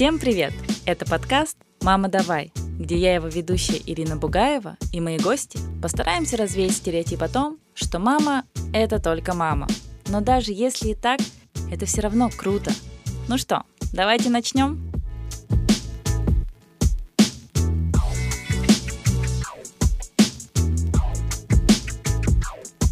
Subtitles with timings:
[0.00, 0.54] Всем привет!
[0.86, 6.72] Это подкаст «Мама, давай», где я, его ведущая Ирина Бугаева и мои гости постараемся развеять
[6.72, 9.66] стереотип о том, что мама– это только мама.
[10.08, 11.20] Но даже если и так,
[11.70, 12.70] это все равно круто.
[13.28, 14.90] Ну что, давайте начнем?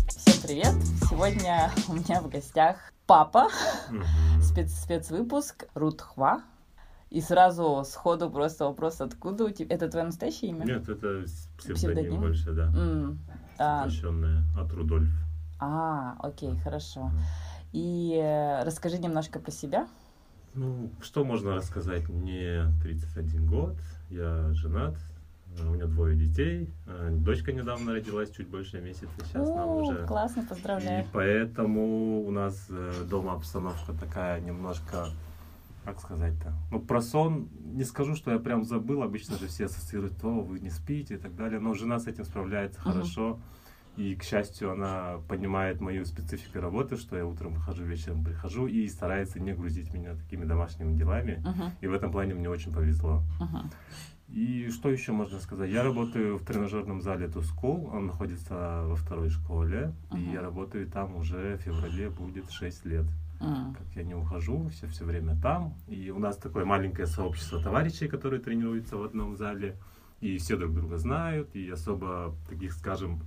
[0.09, 0.75] Всем привет!
[1.09, 3.49] Сегодня у меня в гостях папа,
[4.43, 6.43] спец спецвыпуск Рутхва.
[7.11, 9.75] И сразу сходу просто вопрос, откуда у тебя...
[9.75, 10.65] Это твое настоящее имя?
[10.67, 11.25] Нет, это
[11.57, 12.21] псевдоним, Псевдоним?
[12.21, 12.71] больше, да.
[13.59, 15.11] А, Сокращенное от Рудольф.
[15.59, 17.11] а, окей, хорошо.
[17.73, 19.89] И э, расскажи немножко про себя.
[20.55, 22.09] Ну, что можно рассказать?
[22.09, 23.77] Мне 31 год,
[24.11, 24.95] я женат,
[25.59, 29.75] э, у меня двое детей, э, дочка недавно родилась, чуть больше месяца, сейчас нам О,
[29.83, 30.07] уже...
[30.07, 31.07] классно, И поздравляю.
[31.13, 35.09] поэтому у нас э, дома обстановка такая немножко,
[35.89, 40.23] как сказать-то, ну про сон не скажу, что я прям забыл, обычно же все ассоциируют,
[40.23, 42.91] о, вы не спите и так далее, но жена с этим справляется Мгм.
[42.93, 43.41] хорошо,
[43.97, 48.87] и, к счастью, она понимает мою специфику работы, что я утром выхожу, вечером прихожу, и
[48.87, 53.23] старается не грузить меня такими домашними делами, Мгм, и в этом плане мне очень повезло.
[53.41, 53.71] мгм.
[54.29, 55.71] И что еще можно сказать?
[55.71, 60.21] Я работаю в тренажерном зале School, он находится во второй школе, Мгм.
[60.21, 63.07] и я работаю там уже в феврале будет 6 лет.
[63.39, 65.75] Как я не ухожу, все, все время там.
[65.87, 69.77] И у нас такое маленькое сообщество товарищей, которые тренируются в одном зале,
[70.21, 73.23] и все друг друга знают, и особо таких, скажем,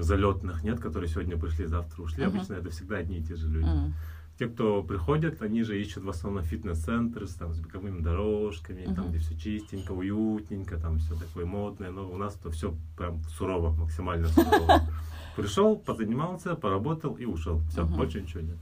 [0.00, 2.24] залетных нет, которые сегодня пришли, завтра ушли.
[2.24, 2.36] Мгм.
[2.36, 3.68] Обычно это всегда одни и те же люди.
[3.68, 3.94] м,
[4.38, 9.04] Те, кто приходят, они же ищут в основном фитнес-центры с, там, с беговыми дорожками, там,
[9.04, 9.08] Мгм.
[9.10, 13.70] где все чистенько, уютненько, там все такое модное, но у нас то все прям сурово,
[13.70, 14.82] максимально сурово.
[15.36, 17.60] Пришел, позанимался, поработал и ушел.
[17.70, 17.94] Все, Мгм.
[17.96, 18.56] больше ничего нет.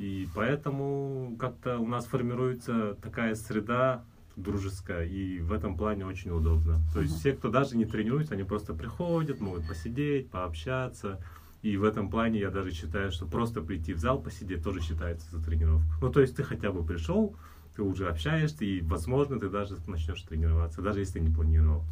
[0.00, 4.02] И поэтому как-то у нас формируется такая среда
[4.34, 6.80] дружеская, и в этом плане очень удобно.
[6.94, 11.20] То есть все, кто даже не тренируется, они просто приходят, могут посидеть, пообщаться.
[11.60, 15.30] И в этом плане я даже считаю, что просто прийти в зал посидеть тоже считается
[15.36, 15.92] за тренировку.
[16.00, 17.36] Ну, то есть ты хотя бы пришел,
[17.76, 21.84] ты уже общаешься, и, возможно, ты даже начнешь тренироваться, даже если не планировал.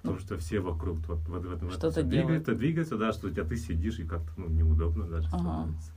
[0.00, 3.26] Потому что все вокруг вот, вот, в этом- в этом Что-то двигаются, двигаются, да, что
[3.26, 5.40] у тебя ты сидишь и как-то ну, неудобно даже Ага.
[5.40, 5.92] становится.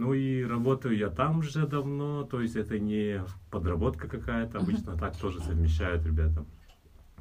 [0.00, 5.14] Ну и работаю я там же давно, то есть это не подработка какая-то, обычно так
[5.14, 6.46] тоже совмещают ребята.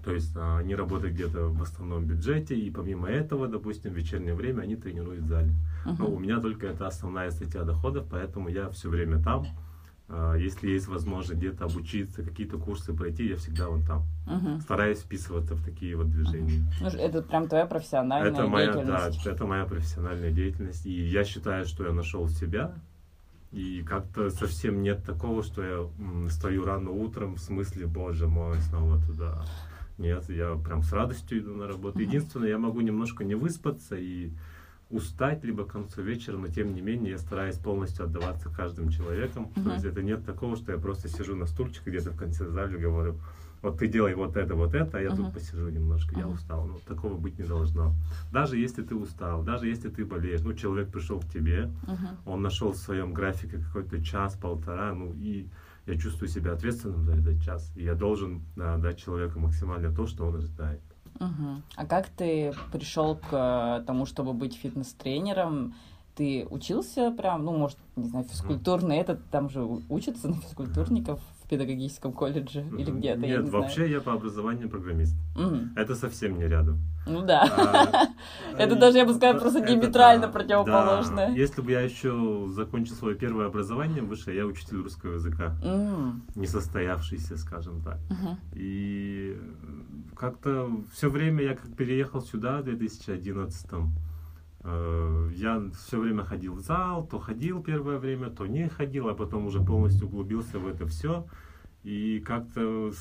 [0.01, 4.33] То есть а, они работают где-то в основном бюджете, и помимо этого, допустим, в вечернее
[4.33, 5.51] время они тренируют в зале.
[5.97, 9.43] Но у меня только это основная статья доходов, поэтому я все время там.
[9.43, 9.68] А,
[10.37, 14.03] Если есть возможность где-то обучиться, какие-то курсы пройти, я всегда вон там.
[14.25, 14.59] Мгм.
[14.61, 16.65] Стараюсь вписываться в такие вот движения.
[16.81, 19.27] Ну, Это прям твоя профессиональная Это моя, да, деятельность.
[19.27, 20.85] это моя профессиональная деятельность.
[20.87, 22.73] И я считаю, что я нашел себя.
[23.51, 28.99] И как-то совсем нет такого, что я стою рано утром, в смысле, боже мой, снова
[29.01, 29.43] туда.
[29.97, 31.99] Нет, я прям с радостью иду на работу.
[31.99, 34.31] Единственное, я могу немножко не выспаться и
[34.89, 39.51] устать, либо к концу вечера, но тем не менее я стараюсь полностью отдаваться каждым человеком.
[39.55, 39.63] Мгм.
[39.65, 42.69] То есть это нет такого, что я просто сижу на стульчике где-то в конце зала
[42.69, 43.19] и говорю,
[43.61, 45.25] вот ты делай вот это, вот это, а я Мгм.
[45.25, 46.35] тут посижу немножко, я Мгм.
[46.35, 46.65] устал.
[46.65, 47.93] Ну, такого быть не должно.
[48.31, 52.17] Даже если ты устал, даже если ты болеешь, ну, человек пришел к тебе, Мгм.
[52.25, 55.49] он нашел в своем графике какой-то час, полтора, ну, и
[55.85, 57.71] я чувствую себя ответственным за этот час.
[57.75, 60.81] И я должен да, дать человеку максимально то, что он ожидает.
[61.19, 61.63] Мгм.
[61.75, 65.73] А как ты пришел к э, тому, чтобы быть фитнес-тренером?
[66.15, 71.49] Ты учился прям, ну, может, не знаю, физкультурный этот, там же учатся на физкультурников в
[71.49, 72.99] педагогическом колледже или Мгм.
[72.99, 75.15] где-то, я Нет, не вообще я по образованию программист.
[75.35, 75.49] знаю.
[75.49, 75.73] Мгм.
[75.75, 76.79] Это совсем не рядом.
[77.07, 77.43] Ну да.
[77.57, 78.07] А,
[78.57, 80.31] Это даже, я бы сказала, просто диаметрально да.
[81.29, 85.55] Если бы я еще закончил свое первое образование высшее, я учитель русского языка,
[86.35, 87.97] несостоявшийся, скажем так.
[88.53, 89.39] И
[90.19, 93.65] как-то все время я как переехал сюда в 2011
[94.63, 99.15] э, я все время ходил в зал, то ходил первое время, то не ходил, а
[99.15, 101.25] потом уже полностью углубился в это все.
[101.83, 102.91] И как-то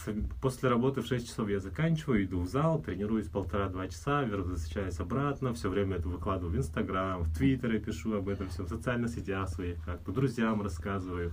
[0.41, 5.53] после работы в 6 часов я заканчиваю, иду в зал, тренируюсь полтора-два часа, возвращаюсь обратно,
[5.55, 9.49] все время это выкладываю в Инстаграм, в Твиттере пишу об этом все, в социальных сетях
[9.49, 11.33] своих, как-то друзьям рассказываю.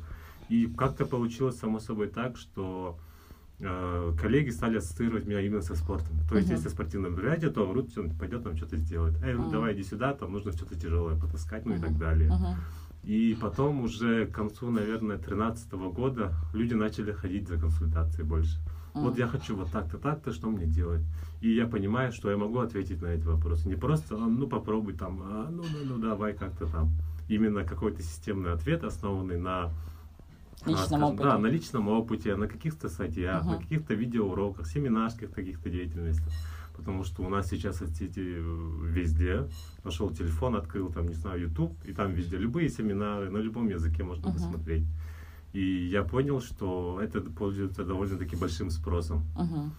[0.50, 2.98] И как-то получилось само собой так, что
[3.60, 6.20] коллеги стали ассоциировать меня именно со спортом.
[6.30, 6.58] То есть, Мгм.
[6.58, 9.16] если спортивное мероприятие, то Рут пойдет нам что-то сделать.
[9.24, 9.50] Эй, Мгм.
[9.50, 11.84] давай иди сюда, там нужно что-то тяжелое потаскать, ну и Мгм.
[11.84, 12.30] так далее.
[12.32, 12.56] Мгм.
[13.04, 18.60] И потом уже к концу, наверное, 13 года люди начали ходить за консультацией больше.
[18.96, 19.20] Вот М.
[19.20, 21.04] я хочу вот так-то, так-то, что мне делать?
[21.42, 23.68] И я понимаю, что я могу ответить на эти вопросы.
[23.68, 26.92] Не просто, «А, ну попробуй там, «А, ну, ну, ну давай как-то там.
[27.28, 29.72] Именно какой-то системный ответ, основанный на
[30.68, 31.24] личном скажем, опыте.
[31.24, 33.52] Да, на личном опыте, на каких-то статьях, Мгм.
[33.54, 36.32] на каких-то видеоуроках, семинарских каких-то деятельностях.
[36.76, 38.20] Потому что у нас сейчас эти
[38.84, 39.48] везде.
[39.84, 44.04] Нашел телефон, открыл там, не знаю, YouTube, и там везде любые семинары, на любом языке
[44.04, 44.38] можно Мгм.
[44.38, 44.86] посмотреть.
[45.54, 49.24] И я понял, что это пользуется довольно-таки большим спросом.
[49.38, 49.72] Мгм.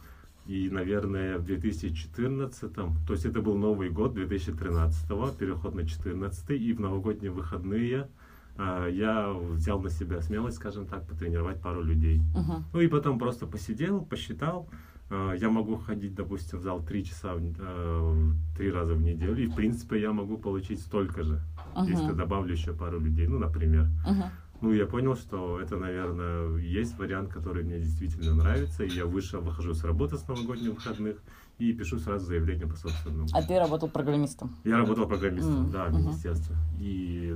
[0.46, 2.72] И, наверное, в 2014,
[3.06, 8.08] то есть это был Новый год 2013, переход на 14 и в новогодние выходные а,
[8.58, 12.22] я взял на себя смелость, скажем так, потренировать пару людей.
[12.34, 12.64] Мгм.
[12.72, 14.68] Ну и потом просто посидел, посчитал.
[15.10, 19.36] А, Я могу ходить, допустим, в зал три часа, э, три раза в неделю.
[19.36, 21.40] И, в принципе, я могу получить столько же,
[21.86, 22.16] если Мгм.
[22.16, 23.86] добавлю еще пару людей, ну, например.
[24.06, 24.24] Мгм.
[24.62, 28.84] Ну, я понял, что это, наверное, есть вариант, который мне действительно нравится.
[28.84, 31.22] И я вышел, выхожу с работы с новогодних выходных
[31.58, 33.28] и пишу сразу заявление по собственному.
[33.32, 34.54] А ты работал программистом?
[34.64, 36.02] Я работал программистом, М, да, в мгм.
[36.02, 36.56] министерстве.
[36.78, 37.34] И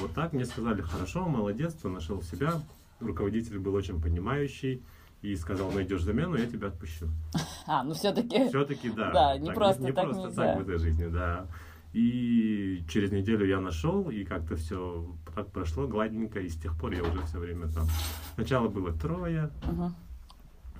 [0.00, 2.52] вот так мне сказали, хорошо, молодец, ты нашел себя.
[3.00, 4.82] Руководитель был очень понимающий
[5.22, 7.06] и сказал, найдешь замену, я тебя отпущу.
[7.68, 8.44] А, ну все-таки.
[8.48, 9.10] Все-таки да.
[9.12, 10.42] Да, не просто не так просто нельзя.
[10.44, 11.46] так в этой жизни, да.
[11.92, 15.04] И через неделю я нашел, и как-то все
[15.34, 17.86] так прошло гладненько, и с тех пор я уже все время там.
[18.34, 19.50] Сначала было трое,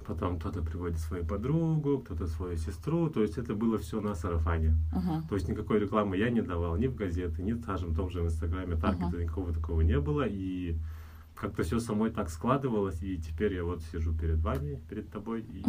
[0.06, 4.76] потом кто-то приводит свою подругу, кто-то свою сестру, то есть это было все на сарафане.
[5.28, 8.20] То есть никакой рекламы я не давал ни в газеты, ни, скажем, в том же
[8.20, 10.76] Инстаграме, таргета никакого такого не было, и
[11.34, 15.64] как-то все самой так складывалось, и теперь я вот сижу перед вами, перед тобой, и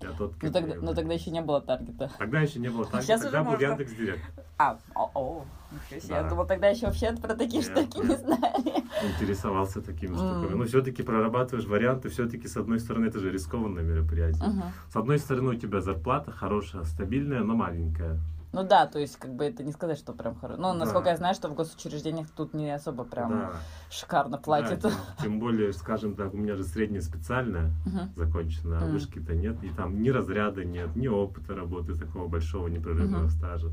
[0.00, 2.10] я тот, Ну кем тогда, я ну тогда еще не было таргета.
[2.18, 3.66] Тогда еще не было таргета, Сейчас тогда уже был можно.
[3.66, 4.22] Яндекс Директ.
[4.56, 5.44] А, о, о,
[5.88, 6.00] себе.
[6.14, 6.28] Я Да.
[6.30, 8.84] думала, тогда еще вообще про такие Нет, штуки не знали.
[9.02, 10.54] Интересовался такими штуками.
[10.54, 14.48] Но все-таки прорабатываешь варианты, все-таки с одной стороны это же рискованное мероприятие.
[14.48, 14.64] Мгм.
[14.92, 18.18] С одной стороны у тебя зарплата хорошая, стабильная, но маленькая.
[18.52, 20.60] Ну да, то есть, как бы это не сказать, что прям хорошо.
[20.60, 21.10] Ну, насколько Да.
[21.12, 23.52] я знаю, что в госучреждениях тут не особо прям Да.
[23.90, 24.80] шикарно платят.
[24.80, 28.12] Да, тем, тем более, скажем так, у меня же средняя специальная Мгм.
[28.16, 28.90] закончена, а Мгм.
[28.92, 33.30] вышки-то нет, и там ни разряда нет, ни опыта работы такого большого непрерывного Мгм.
[33.30, 33.70] стажа.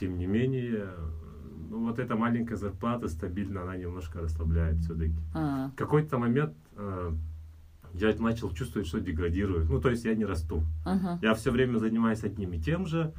[0.00, 0.88] Тем не менее,
[1.70, 5.14] ну, вот эта маленькая зарплата стабильно, она немножко расслабляет все-таки.
[5.34, 5.70] М.
[5.70, 7.12] В какой-то момент э,
[7.94, 9.66] я начал чувствовать, что деградирую.
[9.68, 10.62] Ну, то есть я не расту.
[10.86, 11.18] Мгм.
[11.22, 13.12] Я все время занимаюсь одним и тем же.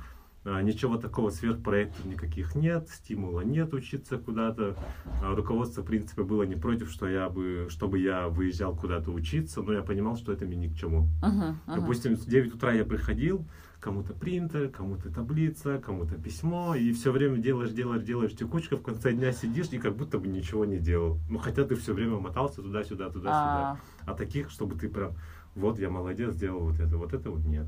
[0.45, 4.75] а, Ничего такого сверхпроектов никаких нет, стимула нет учиться куда-то.
[5.21, 9.61] А, Руководство, в принципе, было не против, что я бы, чтобы я выезжал куда-то учиться,
[9.61, 11.07] но я понимал, что это мне ни к чему.
[11.21, 11.59] Мгм.
[11.67, 11.81] Мгм.
[11.81, 13.45] Допустим, в 9 утра я приходил,
[13.79, 19.13] кому-то принтер, кому-то таблица, кому-то письмо, и все время делаешь, делаешь, делаешь текучка, в конце
[19.13, 21.19] дня сидишь и как будто бы ничего не делал.
[21.29, 23.71] Ну, хотя ты все время мотался туда-сюда, туда-сюда.
[23.71, 25.13] А, А таких, чтобы ты прям,
[25.55, 27.67] вот я молодец, сделал вот это, вот это вот нет.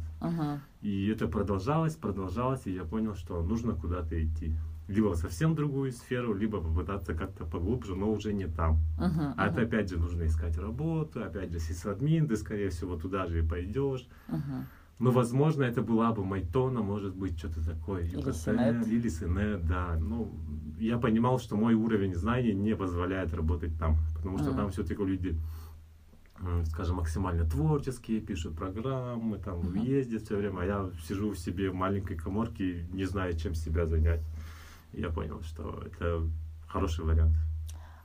[0.82, 4.56] И это продолжалось, продолжалось, и я понял, что нужно куда-то идти.
[4.88, 8.80] Либо в совсем другую сферу, либо попытаться как-то поглубже, но уже не там.
[8.98, 9.36] Мгм.
[9.38, 9.68] А это Мгм.
[9.68, 14.08] опять же нужно искать работу, опять же сисадмин, ты скорее всего туда же и пойдешь.
[14.28, 14.66] Мгм.
[15.02, 18.04] Ну, возможно, это была бы Майтона, может быть, что-то такое.
[18.04, 18.88] Или Синет.
[18.88, 19.98] Или Синет, да.
[20.00, 20.32] Ну,
[20.80, 23.98] я понимал, что мой уровень знаний не позволяет работать там.
[24.16, 24.58] Потому что Мгм.
[24.58, 25.36] там все-таки люди,
[26.40, 29.80] м, скажем, максимально творческие, пишут программы, там, Мгм.
[29.80, 30.60] ездят все время.
[30.62, 34.22] А я сижу в себе в маленькой коморке не знаю, чем себя занять.
[34.94, 36.22] Я понял, что это
[36.68, 37.34] хороший вариант.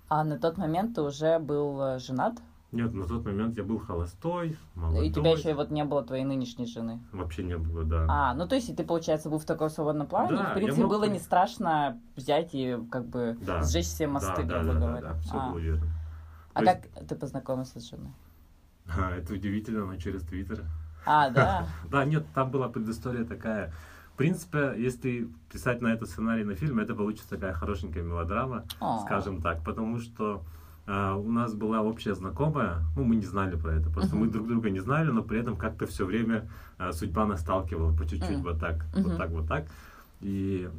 [0.09, 2.41] А на тот момент ты уже был э, женат?
[2.77, 5.07] Нет, на тот момент я был холостой, молодой.
[5.07, 7.01] И у тебя еще вот не было твоей нынешней жены.
[7.13, 8.07] Вообще не было, да.
[8.09, 10.83] А, ну то есть и ты, получается, был в таком свободном плавании, Да, в принципе,
[10.83, 13.63] мог было не страшно взять и как бы Да.
[13.63, 15.09] сжечь все мосты, да, да, грубо да, да, говоря.
[15.09, 15.87] да, все а было верно.
[16.53, 18.13] а То есть- как ты познакомился с женой?
[18.89, 20.65] А, это удивительно, но через Твиттер.
[21.07, 21.67] А, да.
[21.91, 23.73] Да, нет, там была предыстория такая.
[24.13, 28.65] В принципе, если писать на это сценарий на фильм, это получится такая хорошенькая мелодрама,
[29.05, 30.43] скажем так, потому что
[30.87, 34.33] а, у нас была общая знакомая, ну, мы не знали про это, просто мы Мгм.
[34.33, 38.05] друг друга не знали, но при этом как-то все время а, судьба нас сталкивала по
[38.07, 38.43] чуть-чуть Мгм.
[38.43, 39.03] вот так, Мгм.
[39.03, 39.67] вот так, вот так.
[40.21, 40.71] И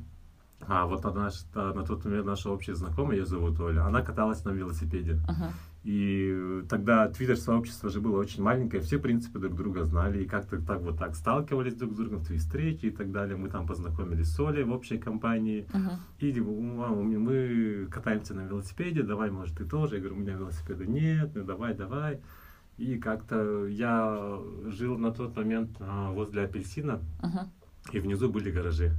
[0.67, 4.43] а, вот на, наш, на тот момент наша общая знакомая, ее зовут Оля, она каталась
[4.45, 5.19] на велосипеде.
[5.27, 5.51] Мгм.
[5.87, 10.61] И тогда твиттер-сообщество же было очень маленькое, все, в принципе, друг друга знали, и как-то
[10.61, 13.37] так вот так сталкивались друг с другом, твит встречи и так далее.
[13.37, 15.65] Мы там познакомились с Олей в общей компании.
[15.73, 15.91] Мгм.
[16.19, 19.95] И типа, «Мам, мы катаемся на велосипеде, давай, может, ты тоже.
[19.95, 22.19] Я говорю, у меня велосипеда нет, ну давай, давай.
[22.77, 27.49] И как-то я жил на тот момент а, возле апельсина, Мгм.
[27.93, 28.91] и внизу были гаражи.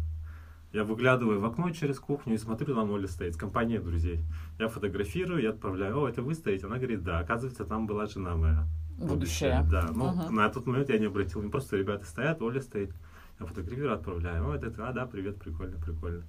[0.73, 4.21] Я выглядываю в окно через кухню и смотрю, там Оля стоит с компанией друзей.
[4.59, 6.67] Я фотографирую, я отправляю, о, это вы стоите?
[6.67, 7.21] Она говорит, да.
[7.21, 8.67] Оказывается, там была жена моя.
[8.99, 9.65] Будущее.
[9.71, 10.35] Да, ну, Мгм.
[10.35, 12.93] на тот момент я не обратил, просто ребята стоят, Оля стоит,
[13.39, 14.51] я фотографирую, отправляю.
[14.51, 16.25] О, это, а, да, привет, прикольно, прикольно.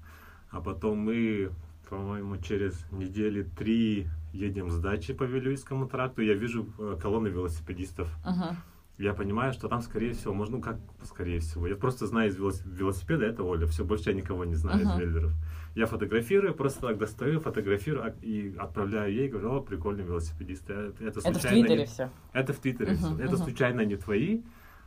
[0.51, 1.51] А потом мы
[1.89, 8.15] по-моему, через недели три едем с дачи по Вилюйскому тракту, я вижу э, колонны велосипедистов.
[8.24, 8.55] Ага.
[9.00, 12.38] Я понимаю, что там, скорее всего, можно, ну как, скорее всего, я просто знаю из
[12.38, 14.96] велос- велосипеда, это Оля, все, больше я никого не знаю Ага.
[14.96, 15.32] из веллеров.
[15.74, 20.70] Я фотографирую, просто так достаю, фотографирую а- и отправляю ей, говорю, о, прикольный велосипедист.
[20.70, 22.10] Это, это, Это в случайно Твиттере не- все.
[22.34, 23.15] Это в Твиттере Мгм, всё.
[23.24, 23.38] Это мгм.
[23.38, 24.41] случайно не твои.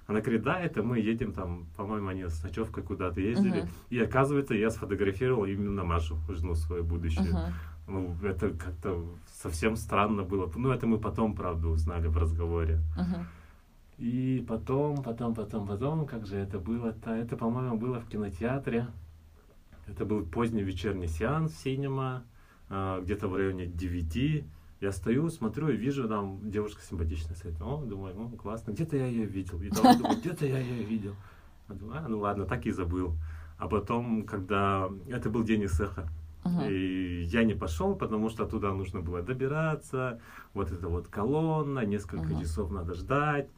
[0.06, 3.60] Она говорит, да, это мы едем там, по-моему, они с ночевкой куда-то ездили.
[3.60, 3.68] Мгм.
[3.88, 7.30] И оказывается, я сфотографировал именно Машу, жену свою будущую.
[7.34, 7.52] Ага.
[7.88, 10.50] Ну, это как-то совсем странно было.
[10.54, 12.80] Ну, это мы потом, правда, узнали в разговоре.
[12.94, 13.26] Ага.
[14.02, 17.12] И потом, потом, потом, потом, как же это было-то?
[17.12, 18.88] Это, по-моему, было в кинотеатре.
[19.86, 22.24] Это был поздний вечерний сеанс синема,
[22.68, 24.44] а, где-то в районе 9.
[24.80, 27.62] Я стою, смотрю и вижу, там девушка симпатичная стоит.
[27.62, 29.62] О, думаю, ну, классно, где-то я ее видел.
[29.62, 31.14] И там думаю, где-то я ее видел.
[31.68, 33.14] Я думаю, а, ну ладно, так и забыл.
[33.56, 34.90] А потом, когда...
[35.06, 36.08] Это был день Исеха.
[36.42, 36.66] Ага.
[36.66, 40.18] И я не пошел, потому что туда нужно было добираться,
[40.54, 42.40] вот эта вот колонна, несколько Ага.
[42.40, 43.48] часов надо ждать.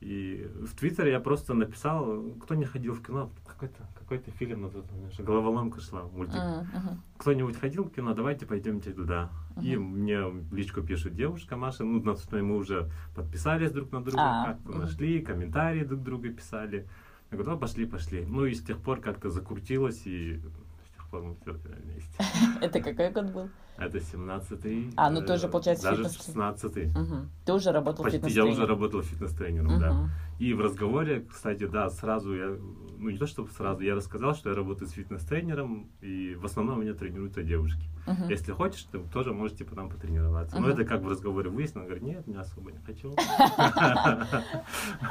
[0.00, 4.70] И в Твиттере я просто написал, кто не ходил в кино, какой-то какой фильм на
[4.70, 6.36] тот момент, головоломка шла, мультик.
[6.38, 6.98] Ага.
[7.18, 9.30] Кто-нибудь ходил в кино, давайте пойдемте туда.
[9.60, 9.82] И Ага.
[9.82, 14.22] мне личку пишет девушка Маша, ну, на тот момент мы уже подписались друг на друга,
[14.22, 16.88] А, как-то нашли, комментарии друг друга писали.
[17.30, 18.24] Я говорю, ну, пошли, пошли.
[18.26, 20.40] Ну, и с тех пор как-то закрутилось, и
[21.10, 22.24] с тех пор мы все вместе.
[22.60, 23.48] Это какой год был?
[23.78, 24.92] Это 17-й.
[24.96, 26.86] А, ну, ты э, получается, Даже фитнес- 16-й.
[26.88, 27.30] Мгм.
[27.46, 30.08] Ты уже работал Почти, фитнес я уже работал фитнес-тренером, да.
[30.38, 32.56] И в разговоре, кстати, да, сразу я,
[32.98, 36.80] ну не то чтобы сразу, я рассказал, что я работаю с фитнес-тренером, и в основном
[36.80, 37.84] меня тренируются девушки.
[38.06, 38.28] Мгм.
[38.28, 40.56] Если хочешь, ты тоже можете потом потренироваться.
[40.56, 40.70] Но Мгм.
[40.72, 43.14] это как в разговоре выяснилось, говорит, нет, не особо не хочу.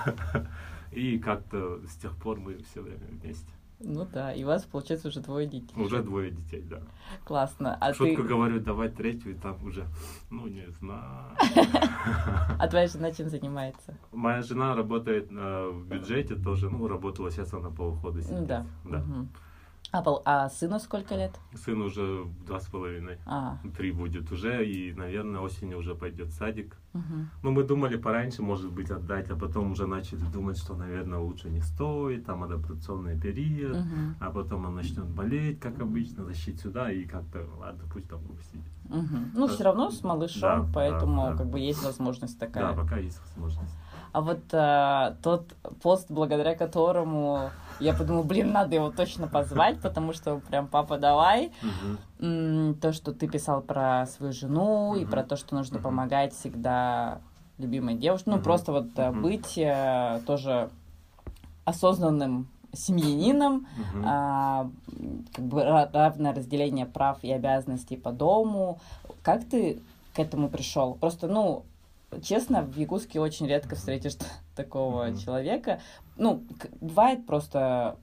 [0.91, 3.51] И как-то с тех пор мы все время вместе.
[3.81, 5.73] Ну да, и у вас, получается, уже двое детей.
[5.81, 6.81] Уже двое детей, да.
[7.23, 7.77] Классно.
[7.79, 8.27] А, Шутку ты...
[8.27, 9.85] говорю, давай третью, и там уже,
[10.29, 11.31] ну не знаю.
[12.59, 13.97] а твоя жена чем занимается?
[14.11, 18.47] Моя жена работает э, в бюджете тоже, ну, работала, сейчас она по уходу Ну сидит.
[18.47, 18.65] да.
[19.91, 19.99] Да.
[19.99, 21.31] А, пол- а сыну сколько лет?
[21.55, 26.33] Сын уже два с половиной, А, три будет уже, и, наверное, осенью уже пойдет в
[26.33, 26.75] садик.
[26.93, 27.29] мгм.
[27.43, 31.49] Ну, мы думали пораньше, может быть, отдать, а потом уже начали думать, что, наверное, лучше
[31.49, 34.15] не стоит, там адаптационный период, Мгм.
[34.19, 38.19] а потом он начнет болеть, как обычно, защитить сюда, и как-то, ладно, пусть там
[38.51, 38.65] сидит.
[38.85, 39.31] Мгм.
[39.35, 39.53] Ну, Да.
[39.53, 41.35] все равно с малышом, Да, да, поэтому да.
[41.37, 42.73] как бы есть возможность такая.
[42.73, 43.75] Да, пока есть возможность.
[44.11, 50.13] А вот а, тот пост, благодаря которому я подумала, блин, надо его точно позвать, потому
[50.13, 51.51] что прям папа давай.
[52.19, 57.19] То, что ты писал про свою жену и про то, что нужно помогать всегда
[57.57, 58.29] любимой девушке.
[58.31, 59.21] Ну, просто вот Мгм.
[59.21, 60.69] быть а, тоже
[61.65, 63.67] осознанным семьянином,
[64.05, 64.69] а,
[65.33, 68.79] как бы ра- равное разделение прав и обязанностей по дому.
[69.23, 69.79] Как ты
[70.13, 70.93] к этому пришел?
[70.95, 71.63] Просто, ну,
[72.21, 74.17] честно, в Якутске очень редко встретишь
[74.55, 75.17] такого Мгм.
[75.17, 75.79] человека.
[76.17, 76.43] Ну,
[76.81, 77.97] бывает просто...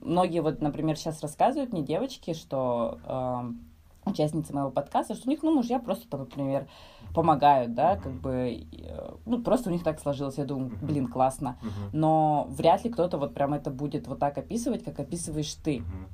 [0.00, 3.60] Многие вот, например, сейчас рассказывают мне девочки, что эм,
[4.04, 6.66] участницы моего подкаста, что у них, ну, мужья просто там, например,
[7.14, 10.38] помогают, да, как бы, э, ну, просто у них так сложилось.
[10.38, 11.72] Я думаю, блин, классно Мгм.
[11.92, 15.80] но вряд ли кто-то вот прям это будет вот так описывать, как описываешь ты.
[15.80, 16.08] Мгм.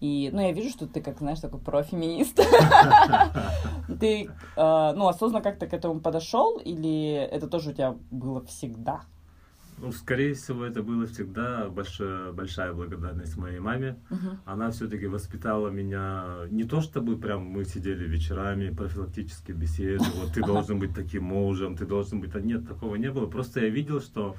[0.00, 2.36] И, ну, я вижу, что ты, как, знаешь, такой профеминист.
[4.00, 9.02] Ты, э, ну, осознанно как-то к этому подошел, или это тоже у тебя было всегда?
[9.76, 13.98] Ну, скорее всего, это было всегда большая, большая благодарность моей маме.
[14.44, 20.42] Она все-таки воспитала меня не то чтобы прям мы сидели вечерами, профилактические беседы, вот ты
[20.42, 22.34] должен быть таким мужем, ты должен быть...
[22.34, 23.26] Нет, такого не было.
[23.26, 24.36] Просто я видел, что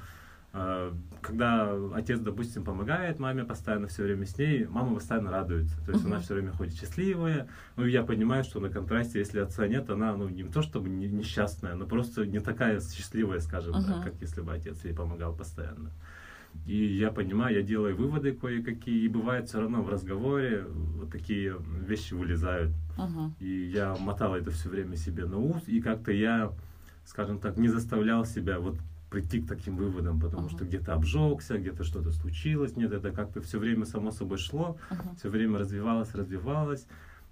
[0.52, 5.76] когда отец, допустим, помогает маме постоянно все время с ней, мама постоянно радуется.
[5.84, 6.12] То есть Мгм.
[6.12, 7.48] она все время ходит счастливая.
[7.76, 11.08] Ну, я понимаю, что на контрасте, если отца нет, она, ну, не то чтобы не-
[11.08, 13.84] несчастная, но просто не такая счастливая, скажем Мгм.
[13.84, 15.90] так, как если бы отец ей помогал постоянно.
[16.66, 21.56] И я понимаю, я делаю выводы кое-какие, и бывает все равно в разговоре вот такие
[21.86, 22.72] вещи вылезают.
[22.98, 23.34] Мгм.
[23.40, 26.52] И я мотал это все время себе на ус, и как-то я,
[27.06, 28.76] скажем так, не заставлял себя вот
[29.12, 30.56] прийти к таким выводам, потому Мгм.
[30.56, 32.76] что где-то обжегся, где-то что-то случилось.
[32.76, 35.16] Нет, это как-то все время само собой шло, Мгм.
[35.16, 36.86] все время развивалось, развивалось.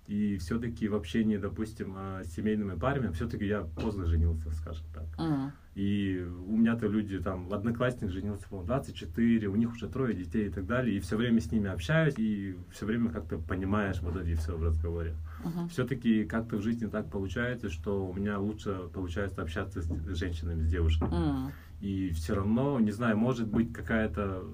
[0.06, 5.06] И все-таки в общении, допустим, а, с семейными парами, все-таки я поздно женился, скажем так.
[5.18, 5.52] Мгм.
[5.76, 10.50] И у меня-то люди, там, одноклассник женился, по-моему, 24, у них уже трое детей и
[10.50, 14.34] так далее, и все время с ними общаюсь, и все время как-то понимаешь вот эти
[14.34, 15.14] все в разговоре.
[15.44, 15.68] Мгм.
[15.68, 20.66] Все-таки как-то в жизни так получается, что у меня лучше получается общаться с женщинами, с
[20.68, 21.14] девушками.
[21.14, 21.52] М.
[21.80, 24.44] И все равно, не знаю, может быть какая-то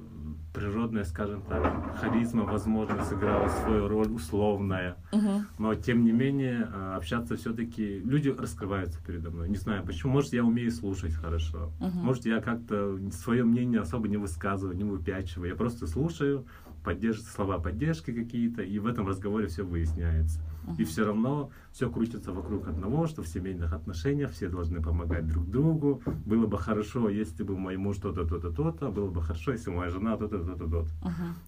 [0.57, 4.97] природная, скажем так, харизма, возможно, сыграла свою роль условная.
[5.13, 5.43] Uh-huh.
[5.59, 9.51] Но тем не менее, э, общаться все-таки люди раскрываются передо мной.
[9.51, 10.13] Не знаю почему.
[10.13, 11.73] Может, я умею слушать хорошо.
[11.79, 11.93] Uh-huh.
[11.93, 15.51] Может, я как-то свое мнение особо не высказываю, не выпячиваю.
[15.51, 16.47] Я просто слушаю,
[16.85, 17.21] поддерж...
[17.21, 20.41] слова поддержки какие-то, и в этом разговоре все выясняется.
[20.79, 25.49] И все равно все крутится вокруг одного, что в семейных отношениях все должны помогать друг
[25.49, 26.03] другу.
[26.25, 28.91] Было бы хорошо, если бы мой муж то-то, то-то, то-то.
[28.91, 30.89] Было бы хорошо, если моя жена то-то, то-то, то-то.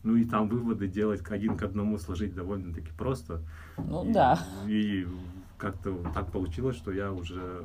[0.03, 3.43] Ну и там выводы делать один к одному сложить довольно-таки просто.
[3.77, 4.39] Ну и, да.
[4.67, 5.07] И
[5.57, 7.65] как-то так получилось, что я уже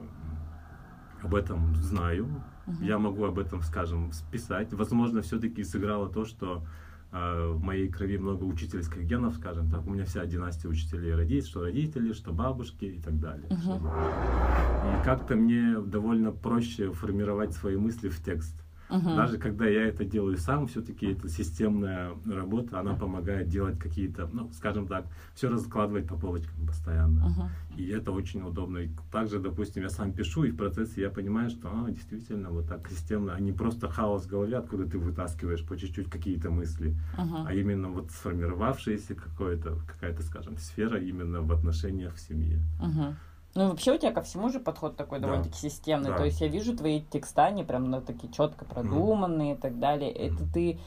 [1.22, 2.27] об этом знаю.
[2.65, 2.86] Uh-huh.
[2.86, 4.74] Я могу об этом, скажем, списать.
[4.74, 6.65] Возможно, все-таки сыграло то, что
[7.13, 9.86] в моей крови много учительских генов, скажем так.
[9.86, 13.48] У меня вся династия учителей родить, что родители, что бабушки и так далее.
[13.50, 15.00] Uh-huh.
[15.00, 18.62] И как-то мне довольно проще формировать свои мысли в текст.
[18.90, 19.16] Угу.
[19.16, 24.52] Даже когда я это делаю сам, все-таки эта системная работа, она помогает делать какие-то, ну,
[24.54, 27.28] скажем так, все раскладывать по полочкам постоянно.
[27.28, 27.50] Угу.
[27.78, 28.80] И это очень удобно.
[28.80, 32.68] И также, допустим, я сам пишу, и в процессе я понимаю, что а, действительно вот
[32.68, 36.96] так системно, а не просто хаос в голове, откуда ты вытаскиваешь по чуть-чуть какие-то мысли,
[37.18, 37.46] угу.
[37.48, 42.62] а именно вот сформировавшаяся какое-то, какая-то, скажем, сфера именно в отношениях в семье.
[42.80, 43.16] Угу.
[43.55, 45.27] Ну, вообще у тебя ко всему же подход такой да.
[45.27, 46.10] довольно-таки системный.
[46.10, 46.17] Да.
[46.17, 49.57] То есть я вижу твои текста, они прям ну, такие четко продуманные mm.
[49.57, 50.12] и так далее.
[50.12, 50.33] Mm.
[50.33, 50.79] Это ты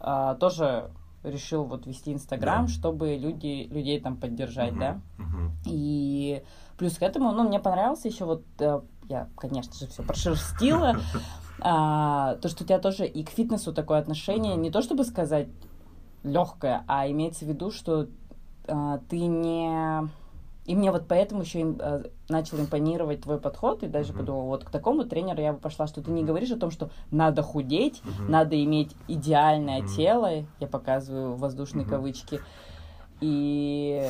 [0.00, 0.90] а, тоже
[1.22, 2.72] решил вот вести Инстаграм, да.
[2.72, 4.78] чтобы люди, людей там поддержать, mm-hmm.
[4.78, 5.00] да?
[5.18, 5.50] Mm-hmm.
[5.66, 6.42] И
[6.78, 10.96] плюс к этому, ну, мне понравился еще вот, э, я, конечно же, все прошерстила,
[11.60, 15.48] а, то, что у тебя тоже и к фитнесу такое отношение, не то чтобы сказать
[16.22, 18.06] легкое, а имеется в виду, что
[18.68, 20.08] а, ты не
[20.66, 24.18] и мне вот поэтому еще им, э, начал импонировать твой подход, и даже uh-huh.
[24.18, 26.90] подумала, вот к такому тренеру я бы пошла, что ты не говоришь о том, что
[27.10, 28.28] надо худеть, uh-huh.
[28.28, 29.96] надо иметь идеальное uh-huh.
[29.96, 30.30] тело,
[30.60, 31.90] я показываю воздушные uh-huh.
[31.90, 32.40] кавычки,
[33.20, 34.08] и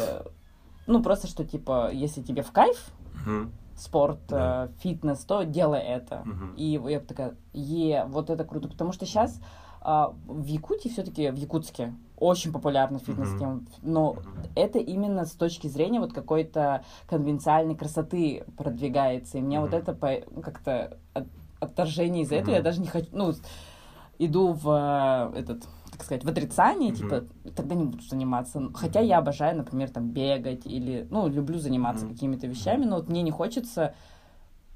[0.87, 2.91] ну просто что типа, если тебе в кайф,
[3.27, 4.67] uh-huh спорт, да.
[4.67, 6.23] э, фитнес, то делай это.
[6.25, 6.55] Угу.
[6.57, 9.39] И я такая, е, вот это круто, потому что сейчас
[9.83, 13.79] а, в Якутии все-таки, в Якутске, очень популярна фитнес-тема, mm-hmm.
[13.83, 14.51] но mm-hmm.
[14.55, 19.61] это именно с точки зрения вот какой-то конвенциальной красоты продвигается, и мне mm-hmm.
[19.61, 21.27] вот это по, как-то от,
[21.61, 22.41] отторжение из-за mm-hmm.
[22.41, 23.33] этого, я даже не хочу, ну,
[24.19, 26.97] иду в этот, так сказать, в отрицание, mm-hmm.
[26.97, 27.25] типа,
[27.55, 28.71] тогда не буду заниматься.
[28.75, 32.13] Хотя я обожаю, например, там, бегать или, ну, люблю заниматься mm-hmm.
[32.13, 33.95] какими-то вещами, но вот мне не хочется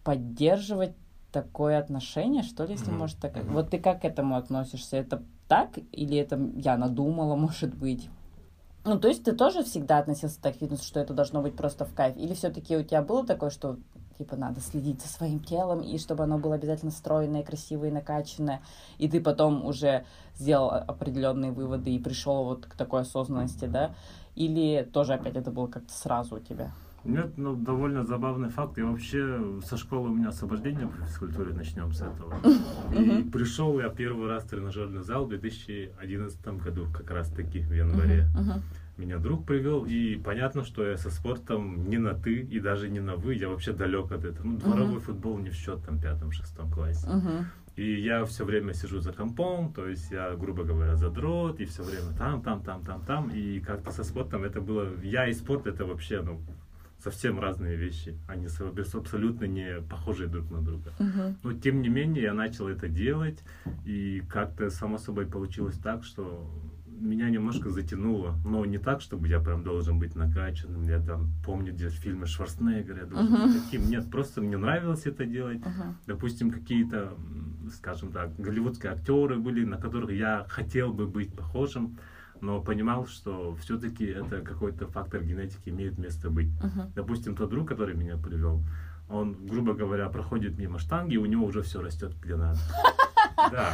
[0.04, 0.94] поддерживать
[1.32, 2.98] такое отношение, что ли, если mm-hmm.
[2.98, 3.36] может так.
[3.36, 3.52] Mm-hmm.
[3.52, 4.96] Вот ты как к этому относишься?
[4.96, 8.08] Это так или это я надумала, может быть?
[8.84, 11.84] Ну, то есть ты тоже всегда относился так к фитнесу, что это должно быть просто
[11.84, 12.16] в кайф?
[12.16, 13.76] Или все-таки у тебя было такое, что
[14.16, 18.62] типа надо следить за своим телом, и чтобы оно было обязательно стройное, красивое, накачанное,
[18.98, 20.04] и ты потом уже
[20.36, 23.94] сделал определенные выводы и пришел вот к такой осознанности, да?
[24.36, 26.70] Или тоже опять это было как-то сразу у тебя?
[27.04, 28.76] Нет, ну довольно забавный факт.
[28.78, 32.34] Я вообще со школы у меня освобождение по физкультуре, начнем с этого.
[32.92, 37.72] И пришел я первый раз в тренажерный зал в 2011 году, как раз таки в
[37.72, 38.28] январе.
[38.96, 43.00] Меня друг привел, и понятно, что я со спортом не на ты и даже не
[43.00, 44.46] на вы, я вообще далек от этого.
[44.46, 47.08] Ну, дворовой футбол не в счет там пятом-шестом классе.
[47.76, 51.82] И я все время сижу за компом, то есть я, грубо говоря, задрот, и все
[51.82, 53.30] время там, там, там, там, там.
[53.30, 54.88] И как-то со спортом это было...
[55.02, 56.42] Я и спорт это вообще, ну,
[57.02, 58.16] совсем разные вещи.
[58.28, 60.92] Они абсолютно не похожи друг на друга.
[60.98, 61.34] Uh-huh.
[61.42, 63.38] Но тем не менее я начал это делать,
[63.84, 66.50] и как-то само собой получилось так, что
[67.00, 70.82] меня немножко затянуло, но не так, чтобы я прям должен быть накачанным.
[70.82, 73.46] Я там помню, где в фильме Шварценеггера я должен uh-huh.
[73.46, 73.88] быть таким.
[73.88, 75.58] Нет, просто мне нравилось это делать.
[75.58, 75.94] Uh-huh.
[76.06, 77.14] Допустим, какие-то,
[77.72, 81.98] скажем так, голливудские актеры были, на которых я хотел бы быть похожим
[82.42, 86.50] но понимал, что все-таки это какой-то фактор генетики имеет место быть.
[86.62, 86.90] Uh-huh.
[86.94, 88.62] Допустим, тот друг, который меня привел,
[89.08, 92.58] он, грубо говоря, проходит мимо штанги, и у него уже все растет где надо.
[93.50, 93.72] Да.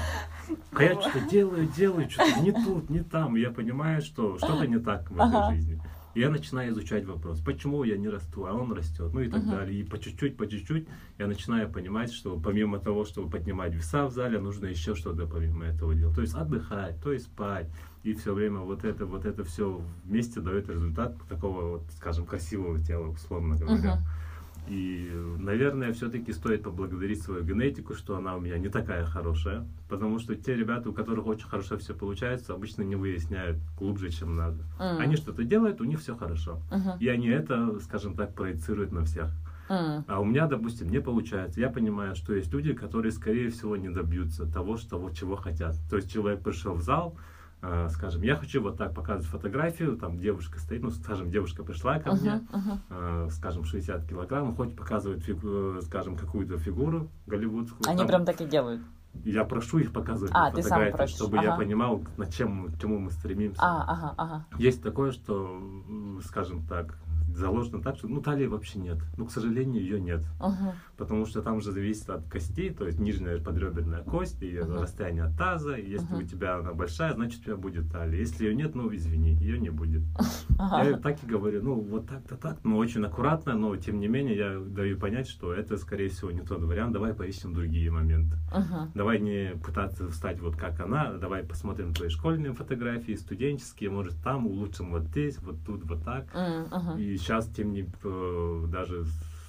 [0.76, 3.36] А я что-то делаю, делаю, что-то не тут, не там.
[3.36, 5.82] И я понимаю, что что-то не так в этой жизни.
[6.14, 9.42] И я начинаю изучать вопрос, почему я не расту, а он растет, ну и так
[9.42, 9.50] uh-huh.
[9.50, 9.80] далее.
[9.80, 14.12] И по чуть-чуть, по чуть-чуть я начинаю понимать, что помимо того, чтобы поднимать веса в
[14.12, 16.14] зале, нужно еще что-то помимо этого делать.
[16.14, 17.68] То есть отдыхать, то есть спать.
[18.06, 22.78] И все время вот это, вот это все вместе дает результат такого, вот, скажем, красивого
[22.78, 23.94] тела, условно говоря.
[23.94, 24.70] Uh-huh.
[24.70, 30.20] И, наверное, все-таки стоит поблагодарить свою генетику, что она у меня не такая хорошая, потому
[30.20, 34.62] что те ребята, у которых очень хорошо все получается, обычно не выясняют глубже, чем надо.
[34.78, 34.98] Mm.
[34.98, 36.60] Они что-то делают, у них все хорошо.
[36.70, 36.98] Uh-huh.
[37.00, 39.32] И они это, скажем так, проецируют на всех.
[39.68, 40.04] Mm.
[40.06, 41.58] А у меня, допустим, не получается.
[41.58, 45.74] Я понимаю, что есть люди, которые, скорее всего, не добьются того, что, чего хотят.
[45.90, 47.16] То есть человек пришел в зал,
[47.90, 52.12] скажем, я хочу вот так показывать фотографию, там девушка стоит, ну, скажем, девушка пришла ко
[52.14, 52.80] мне, Мгм, мгм.
[52.90, 57.88] э, скажем, 60 килограмм, хочет показывать, фигу- э, скажем, какую-то фигуру голливудскую.
[57.88, 58.82] Они там, прям так и делают.
[59.24, 61.62] Я прошу их показывать А, ты сам просишь, чтобы я ага.
[61.62, 63.60] понимал, над чем, к чему мы стремимся.
[63.62, 64.46] А, ага, ага.
[64.58, 65.60] Есть такое, что,
[66.24, 68.98] скажем так, заложено так, что ну талии вообще нет.
[69.16, 70.22] Ну, к сожалению, ее нет.
[70.40, 70.72] Мгм.
[70.96, 74.80] Потому что там же зависит от костей, то есть нижняя подреберная кость и Мгм.
[74.80, 75.76] расстояние от таза.
[75.76, 76.24] Если Мгм.
[76.24, 78.18] у тебя она большая, значит у тебя будет талия.
[78.20, 80.02] Если ее нет, ну извини, ее не будет.
[80.58, 80.88] Ага.
[80.90, 84.36] Я так и говорю, ну вот так-то так, но очень аккуратно, но тем не менее
[84.36, 86.92] я даю понять, что это скорее всего не тот вариант.
[86.92, 88.36] Давай поищем другие моменты.
[88.54, 88.92] Мгм.
[88.94, 94.46] Давай не пытаться встать вот как она, давай посмотрим твои школьные фотографии, студенческие, может там
[94.46, 96.26] улучшим вот здесь, вот тут, вот так.
[96.34, 96.98] Мгм.
[96.98, 99.04] И сейчас тем не э, даже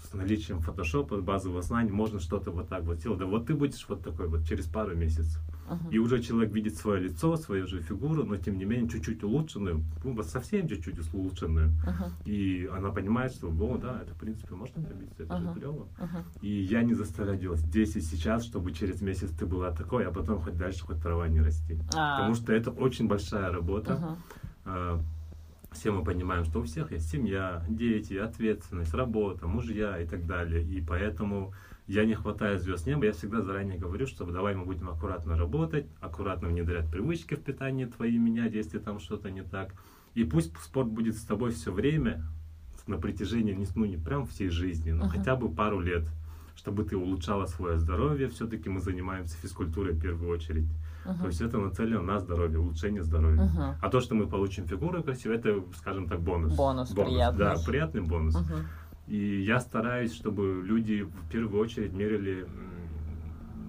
[0.09, 3.19] с наличием фотошопа, базового знаний, можно что-то вот так вот делать.
[3.19, 5.39] Да вот ты будешь вот такой вот через пару месяцев.
[5.69, 5.89] Мгм.
[5.91, 9.83] И уже человек видит свое лицо, свою же фигуру, но тем не менее чуть-чуть улучшенную,
[10.03, 11.71] ну, совсем чуть-чуть улучшенную.
[11.85, 12.13] Мгм.
[12.25, 15.53] И она понимает, что, о, да, это в принципе можно добиться, это Ага.
[15.53, 15.87] же клево.
[15.99, 16.23] Мгм.
[16.41, 20.11] И я не заставляю делать здесь и сейчас, чтобы через месяц ты была такой, а
[20.11, 21.77] потом хоть дальше хоть трава не расти.
[21.93, 22.15] А.
[22.17, 24.17] Потому что это очень большая работа.
[24.65, 25.03] Мгм.
[25.77, 30.63] Все мы понимаем, что у всех есть семья, дети, ответственность, работа, мужья и так далее.
[30.63, 31.53] И поэтому
[31.85, 35.85] я не хватаю звезд неба, я всегда заранее говорю, что давай мы будем аккуратно работать,
[36.01, 39.75] аккуратно внедрять привычки в питании твои, менять, если там что-то не так.
[40.15, 42.25] И пусть спорт будет с тобой все время,
[42.87, 45.19] на протяжении, ну не прям всей жизни, но Ага.
[45.19, 46.07] хотя бы пару лет,
[46.55, 48.29] чтобы ты улучшала свое здоровье.
[48.29, 50.65] Все-таки мы занимаемся физкультурой в первую очередь.
[51.05, 51.19] Мгм.
[51.19, 53.43] То есть это нацелено на здоровье, улучшение здоровья.
[53.43, 53.75] Мгм.
[53.81, 56.55] А то, что мы получим фигуру красивую, это, скажем так, бонус.
[56.55, 57.39] Бонус приятный.
[57.39, 58.35] Да, приятный бонус.
[58.35, 58.65] Мгм.
[59.07, 62.45] И я стараюсь, чтобы люди в первую очередь мерили,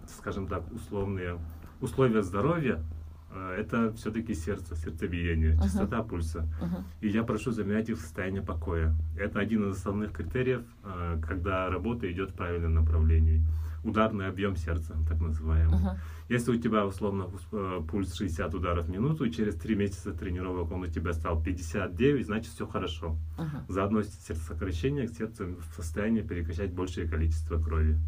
[0.09, 1.39] скажем так, условные
[1.81, 2.83] условия здоровья.
[3.31, 5.63] Э, Это все-таки сердце, сердцебиение, Мгм.
[5.63, 6.49] частота пульса.
[6.61, 6.85] Мгм.
[7.03, 8.95] И я прошу заменять их в состояние покоя.
[9.17, 13.45] Это один из основных критериев, э, когда работа идет в правильном направлении.
[13.85, 15.79] Ударный объем сердца, так называемый.
[15.79, 15.99] Мгм.
[16.29, 20.71] Если у тебя условно э, пульс 60 ударов в минуту, и через 3 месяца тренировок
[20.73, 23.17] он у тебя стал 59, значит все хорошо.
[23.39, 23.65] Мгм.
[23.69, 27.99] Заодно сердцесокращение к сердцу в состоянии перекачать большее количество крови.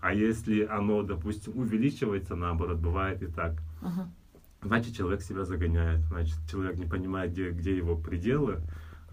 [0.00, 4.12] А если оно, допустим, увеличивается, наоборот, бывает и так, Мгм.
[4.62, 8.60] значит человек себя загоняет, значит человек не понимает, где, где его пределы.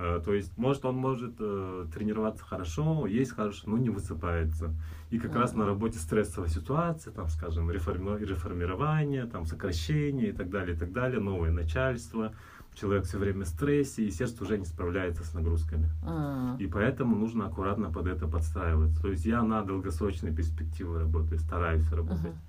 [0.02, 4.74] Э, То есть, может, он может э, тренироваться хорошо, есть хорошо, но не высыпается.
[5.12, 5.60] И как раз Мгм.
[5.60, 10.92] на работе стрессовая ситуация, там, скажем, реформи- реформирование, там, сокращение и так далее, и так
[10.92, 12.34] далее, новое начальство.
[12.74, 15.90] Человек все время в стрессе, и сердце уже не справляется с нагрузками.
[16.04, 16.58] М.
[16.58, 19.00] И поэтому нужно аккуратно под это подстраиваться.
[19.02, 22.24] То есть я на долгосрочной перспективе работаю, стараюсь работать.
[22.24, 22.40] Мгм.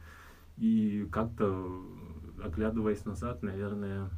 [0.56, 1.82] И как-то,
[2.42, 4.08] оглядываясь назад, наверное,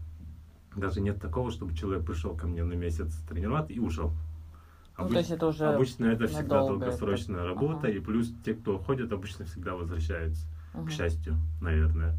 [0.76, 4.12] даже нет такого, чтобы человек пришел ко мне на месяц тренироваться и ушел.
[4.98, 7.46] Ну, Обыч- то есть это уже Обычно это всегда долгосрочная это.
[7.48, 7.90] работа, Ага.
[7.90, 10.86] и плюс те, кто уходят, обычно всегда возвращаются, Мгм.
[10.86, 12.16] к счастью, наверное.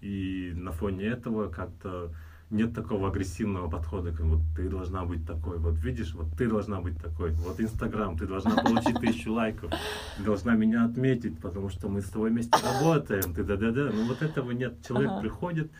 [0.00, 2.12] И на фоне этого как-то
[2.50, 6.80] нет такого агрессивного подхода, как вот ты должна быть такой, вот видишь, вот ты должна
[6.82, 9.72] быть такой, вот Инстаграм, ты должна получить тысячу лайков,
[10.16, 14.20] ты должна меня отметить, потому что мы с тобой вместе работаем, ты да-да-да, ну вот
[14.20, 15.20] этого нет, человек Ага.
[15.20, 15.72] приходит,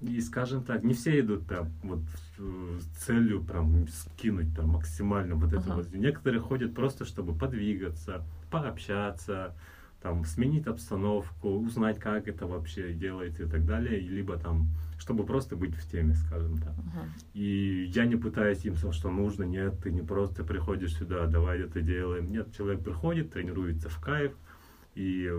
[0.00, 2.00] и, скажем так, не все идут прям вот
[2.38, 5.74] э, с целью прям скинуть там максимально вот это Ага.
[5.76, 5.92] вот.
[5.92, 9.54] Некоторые ходят просто, чтобы подвигаться, пообщаться,
[10.00, 15.56] там, сменить обстановку, узнать, как это вообще делается и так далее, либо там, чтобы просто
[15.56, 16.72] быть в теме, скажем так.
[16.78, 17.12] Мгм.
[17.34, 21.60] И я не пытаюсь им сказать, что нужно, нет, ты не просто приходишь сюда, давай
[21.60, 22.30] это делаем.
[22.32, 24.32] Нет, человек приходит, тренируется в кайф,
[24.94, 25.30] и,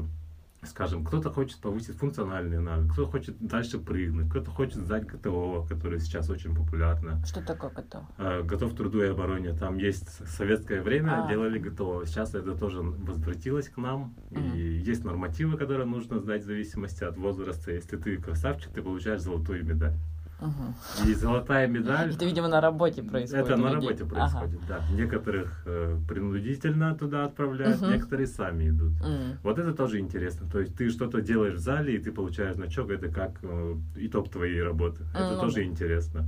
[0.63, 5.99] скажем, кто-то хочет повысить функциональные навыки, кто хочет дальше прыгнуть, кто-то хочет сдать ГТО, которое
[5.99, 7.23] сейчас очень популярно.
[7.25, 8.07] Что такое ГТО?
[8.17, 9.53] Э, Готов к труду и обороне.
[9.53, 11.27] Там есть советское время, А.
[11.27, 12.05] делали ГТО.
[12.05, 14.15] Сейчас это тоже возвратилось к нам.
[14.29, 14.53] Мгм.
[14.53, 17.71] И есть нормативы, которые нужно сдать в зависимости от возраста.
[17.71, 19.95] Если ты красавчик, ты получаешь золотую медаль.
[20.41, 20.73] Мгм.
[21.05, 22.13] И золотая медаль...
[22.13, 23.45] Это, видимо, на работе происходит.
[23.45, 24.39] Это на работе Ага.
[24.39, 24.79] происходит, да.
[24.89, 27.91] Некоторых э, принудительно туда отправляют, Мгм.
[27.91, 28.93] некоторые сами идут.
[29.01, 29.37] М.
[29.43, 30.49] Вот это тоже интересно.
[30.49, 34.29] То есть ты что-то делаешь в зале, и ты получаешь значок, это как э, итог
[34.29, 35.05] твоей работы.
[35.13, 36.27] Это Ну тоже интересно.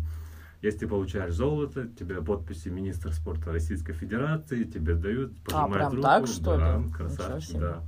[0.62, 6.02] Если ты получаешь золото, тебе подписи министра спорта Российской Федерации, тебе дают, пожимают прям руку.
[6.04, 6.92] так, что да, ли?
[6.92, 7.84] Красавчик, да.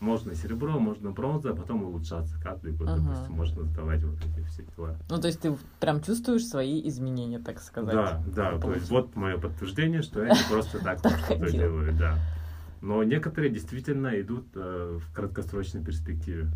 [0.00, 2.34] Можно серебро, можно бронза, а потом улучшаться.
[2.42, 3.04] Каждый год, Мгм.
[3.06, 4.96] допустим, можно сдавать вот эти все дела.
[5.10, 7.94] Ну, то есть ты прям чувствуешь свои изменения, так сказать.
[7.94, 12.18] Да, да, то есть вот мое подтверждение, что я не просто так что-то делаю, да.
[12.80, 16.50] Но некоторые действительно идут э, в краткосрочной перспективе.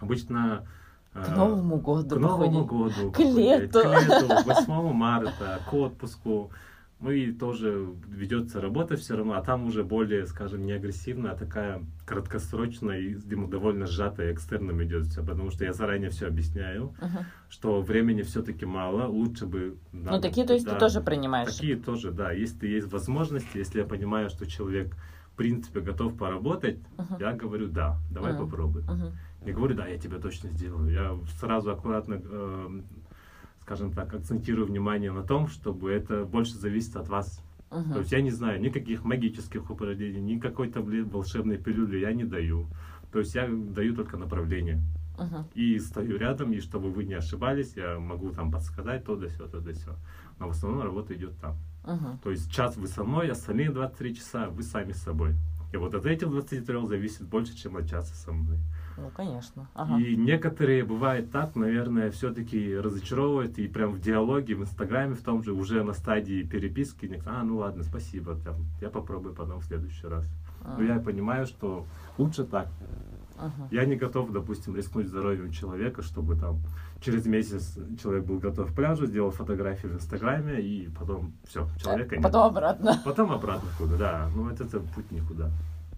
[0.00, 0.66] Обычно
[1.14, 2.16] К Новому году.
[2.16, 3.10] К Новому году.
[3.12, 3.80] К лету.
[3.80, 6.50] К лету, 8 марта, к отпуску.
[7.00, 11.36] Ну и тоже ведется работа все равно, а там уже более, скажем, не агрессивная, а
[11.36, 17.18] такая краткосрочная и довольно сжатая экстерном идет все, потому что я заранее все объясняю, Мгм.
[17.48, 19.76] что времени все-таки мало, лучше бы...
[19.92, 21.54] Ну, надо- такие, то есть, да, ты тоже принимаешь.
[21.54, 22.32] Такие тоже, да.
[22.32, 24.96] Если есть возможности, если я понимаю, что человек
[25.32, 27.16] в принципе готов поработать, Мгм.
[27.20, 28.44] я говорю, да, давай Мгм.
[28.50, 28.82] попробуй.
[28.82, 29.12] Мгм.
[29.46, 30.90] Не говорю, да, я тебя точно сделаю.
[30.90, 32.80] Я сразу аккуратно, э,
[33.68, 37.44] скажем так, акцентирую внимание на том, чтобы это больше зависит от вас.
[37.70, 37.92] Мгм.
[37.92, 42.24] То есть я не знаю никаких магических упражнений, ни какой-то блин, волшебной пилюли я не
[42.24, 42.66] даю.
[43.12, 44.80] То есть я даю только направление.
[45.18, 45.44] Мгм.
[45.52, 49.46] И стою рядом, и чтобы вы не ошибались, я могу там подсказать то да сё,
[49.46, 49.96] то да сё.
[50.38, 51.58] Но в основном работа идет там.
[51.84, 52.20] Мгм.
[52.24, 55.34] То есть час вы со мной, остальные 23 часа вы сами с собой.
[55.74, 58.56] И вот от этих 23 зависит больше, чем от часа со мной.
[59.00, 59.68] Ну, конечно.
[59.74, 59.98] Ага.
[59.98, 65.42] И некоторые, бывает так, наверное, все-таки разочаровывают, и прям в диалоге, в Инстаграме, в том
[65.42, 69.64] же, уже на стадии переписки, некто, а, ну ладно, спасибо, там, я попробую потом в
[69.64, 70.26] следующий раз.
[70.76, 71.86] Но я понимаю, что
[72.18, 72.68] лучше так.
[73.36, 73.68] Мгм.
[73.70, 76.58] Я не готов, допустим, рискнуть здоровьем человека, чтобы там
[77.00, 82.16] через месяц человек был готов к пляжу, сделал фотографии в Инстаграме, и потом все, человека
[82.16, 82.24] нет.
[82.24, 83.00] Потом обратно.
[83.04, 84.30] Потом обратно куда, да.
[84.34, 85.50] Ну, это, это путь никуда.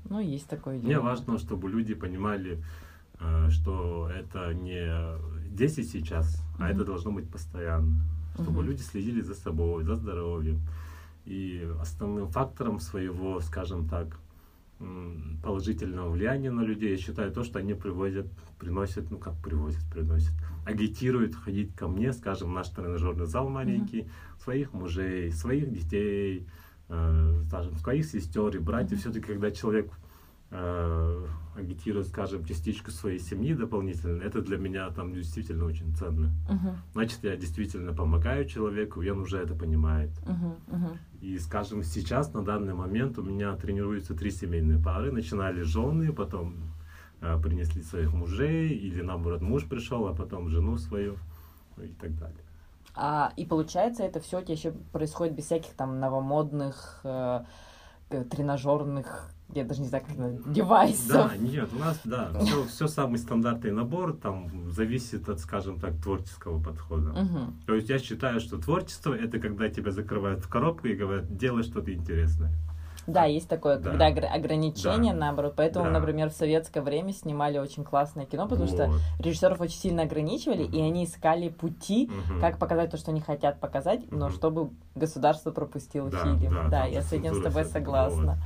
[0.08, 0.86] Ну, есть такое дело.
[0.86, 2.62] Мне важно, чтобы люди понимали,
[3.50, 5.18] что это не
[5.50, 6.72] здесь и сейчас, а Мгм.
[6.72, 8.00] это должно быть постоянно.
[8.34, 8.70] Чтобы Мгм.
[8.70, 10.60] люди следили за собой, за здоровьем.
[11.24, 14.18] И основным фактором своего, скажем так,
[15.42, 18.26] положительного влияния на людей, я считаю то, что они привозят,
[18.58, 20.32] приносят, ну как привозят, приносят,
[20.64, 24.08] агитируют ходить ко мне, скажем, в наш тренажерный зал маленький,
[24.42, 26.46] своих мужей, своих детей,
[26.88, 28.92] э, скажем, своих сестер и братьев.
[28.92, 28.98] Мгм.
[29.00, 29.92] Все-таки, когда человек
[30.50, 31.26] э,
[32.04, 36.30] скажем, частичку своей семьи дополнительно, это для меня там действительно очень ценно.
[36.48, 36.76] Мгм.
[36.92, 40.10] Значит, я действительно помогаю человеку, и он уже это понимает.
[40.26, 40.54] Мгм.
[40.66, 40.98] Мгм.
[41.20, 45.12] И, скажем, сейчас, на данный момент, у меня тренируются три семейные пары.
[45.12, 46.54] Начинали жены, потом
[47.20, 51.16] э, принесли своих мужей, или наоборот, муж пришел, а потом жену свою,
[51.76, 52.40] ну и так далее.
[52.94, 57.44] А, и получается, это все у тебя еще происходит без всяких там новомодных э,
[58.08, 61.08] тренажерных, я даже не знаю, как это, девайсов.
[61.08, 65.96] Да, нет, у нас, да, все, все самый стандартный набор, там зависит от, скажем так,
[66.02, 67.10] творческого подхода.
[67.10, 67.54] Мгм.
[67.66, 71.62] То есть я считаю, что творчество это когда тебя закрывают в коробку и говорят, делай
[71.62, 72.50] что-то интересное.
[73.06, 73.90] Да, есть такое, Да.
[73.90, 75.18] когда огр- ограничения, Да.
[75.18, 75.54] наоборот.
[75.56, 75.98] Поэтому, Да.
[75.98, 79.00] например, в советское время снимали очень классное кино, потому что Вот.
[79.18, 80.86] режиссеров очень сильно ограничивали, и Мгм.
[80.86, 82.40] они искали пути, Мгм.
[82.40, 84.34] как показать то, что они хотят показать, но Мгм.
[84.36, 86.38] чтобы государство пропустило Да, фильм.
[86.54, 88.38] да, Да, там я с этим с тобой согласна.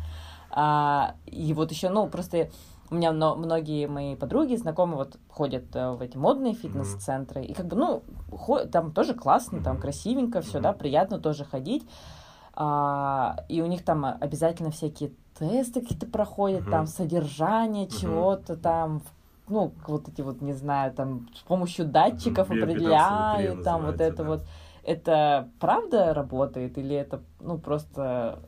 [0.56, 2.48] А, и вот еще, ну, просто
[2.90, 7.52] у меня мно- многие мои подруги, знакомые, вот ходят э, в эти модные фитнес-центры, и
[7.54, 11.84] как бы, ну, хо- там тоже классно, там красивенько все, да, приятно тоже ходить.
[12.54, 19.02] А, и у них там обязательно всякие тесты какие-то проходят, там содержание чего-то там,
[19.48, 24.28] ну, вот эти вот, не знаю, там с помощью датчиков определяют, там вот это да.
[24.28, 24.42] вот.
[24.84, 28.40] Это правда работает или это, ну, просто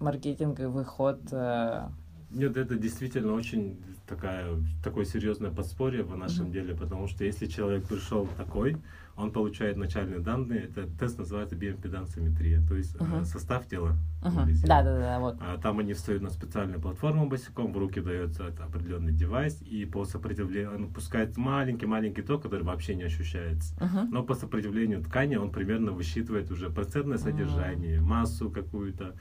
[0.00, 1.20] маркетинговый ход?
[1.32, 1.88] э,
[2.30, 6.52] Нет, это действительно очень такая, такое серьезное подспорье в нашем Мгм.
[6.52, 8.76] деле, потому что если человек пришел такой,
[9.16, 13.24] он получает начальные данные, это тест называется биомпедансометрия, то есть Мгм.
[13.24, 13.96] состав тела.
[14.22, 14.68] анализирует.
[14.68, 15.36] Да, да, да, вот.
[15.40, 20.04] А Там они встают на специальную платформу босиком, в руки дается определенный девайс, и по
[20.04, 23.74] сопротивлению он пускает маленький-маленький ток, который вообще не ощущается.
[23.82, 24.10] Мгм.
[24.10, 29.14] Но по сопротивлению ткани он примерно высчитывает уже процентное содержание, массу какую-то,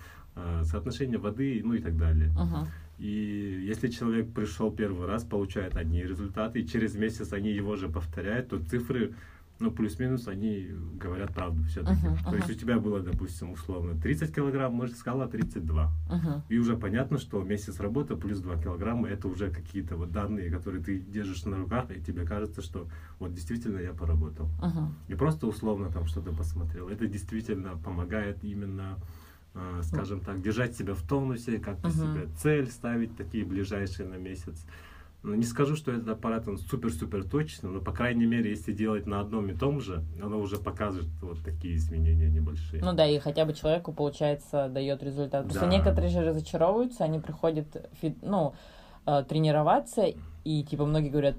[0.63, 2.29] соотношение воды, ну и так далее.
[2.29, 2.67] Мгм.
[2.97, 7.87] И если человек пришел первый раз, получает одни результаты, и через месяц они его же
[7.87, 9.13] повторяют, то цифры,
[9.59, 12.07] ну, плюс-минус, они говорят правду все-таки.
[12.07, 15.91] Мгм, То есть у тебя было, допустим, условно 30 килограмм, может, сказала 32.
[16.09, 16.43] Мгм.
[16.49, 20.83] И уже понятно, что месяц работы плюс 2 килограмма, это уже какие-то вот данные, которые
[20.83, 22.87] ты держишь на руках, и тебе кажется, что
[23.19, 24.49] вот действительно я поработал.
[24.61, 24.95] Мгм.
[25.07, 26.89] Не просто условно там что-то посмотрел.
[26.89, 29.01] Это действительно помогает именно, э,
[29.83, 31.95] скажем так, держать себя в тонусе, как-то Мгм.
[31.95, 34.65] себе цель ставить, такие ближайшие на месяц.
[35.21, 39.05] Ну, не скажу, что этот аппарат он супер-супер точный, но, по крайней мере, если делать
[39.05, 42.81] на одном и том же, оно уже покажет вот такие изменения небольшие.
[42.81, 45.43] Ну да, и хотя бы человеку, получается, дает результат.
[45.43, 45.71] Просто Да.
[45.71, 47.91] некоторые же разочаровываются, они приходят
[48.21, 48.53] ну,
[49.05, 50.05] э, тренироваться,
[50.45, 51.35] и типа многие говорят,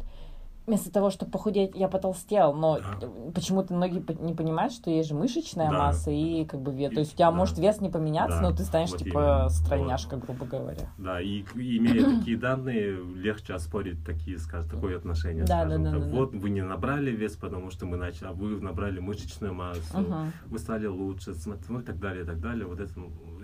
[0.71, 3.09] вместо того, чтобы похудеть, я потолстел, но Да.
[3.35, 5.79] почему-то многие не понимают, что есть же мышечная Да.
[5.79, 6.93] масса и как бы вес.
[6.93, 7.37] То есть у тебя да.
[7.37, 9.49] может вес не поменяться, Да, но ты станешь вот типа именно.
[9.49, 10.89] стройняшка, грубо говоря.
[10.97, 15.45] Да, и имея такие данные, легче оспорить такие, скажем, такое отношение.
[15.45, 16.05] Да, скажем да, да, так.
[16.05, 16.17] да, да.
[16.17, 20.33] Вот вы не набрали вес, потому что мы начали, а вы набрали мышечную массу, Мгм,
[20.47, 21.33] вы стали лучше,
[21.69, 22.65] ну и так далее, и так далее.
[22.67, 22.93] Вот это,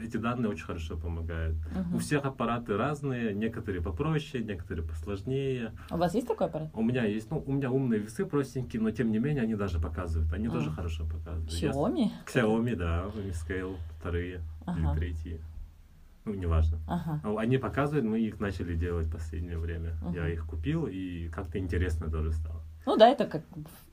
[0.00, 1.56] эти данные очень хорошо помогают.
[1.74, 1.96] мгм.
[1.96, 5.72] У всех аппараты разные, некоторые попроще, некоторые посложнее.
[5.90, 6.68] У вас есть такой аппарат?
[6.74, 9.78] У меня есть, ну, у меня умные весы простенькие, но тем не менее они даже
[9.78, 10.32] показывают.
[10.32, 10.50] Они А.
[10.50, 11.50] тоже хорошо показывают.
[11.52, 12.10] Я с- Xiaomi?
[12.26, 14.78] Xiaomi, да, Mi Scale вторые Ага.
[14.80, 15.40] или третьи.
[16.24, 16.78] Ну, неважно.
[16.88, 17.20] Ага.
[17.22, 19.96] Ну, Они показывают, мы их начали делать в последнее время.
[20.12, 20.32] Я Мгм.
[20.32, 22.60] их купил, и как-то интересно тоже стало.
[22.84, 23.42] Ну да, это как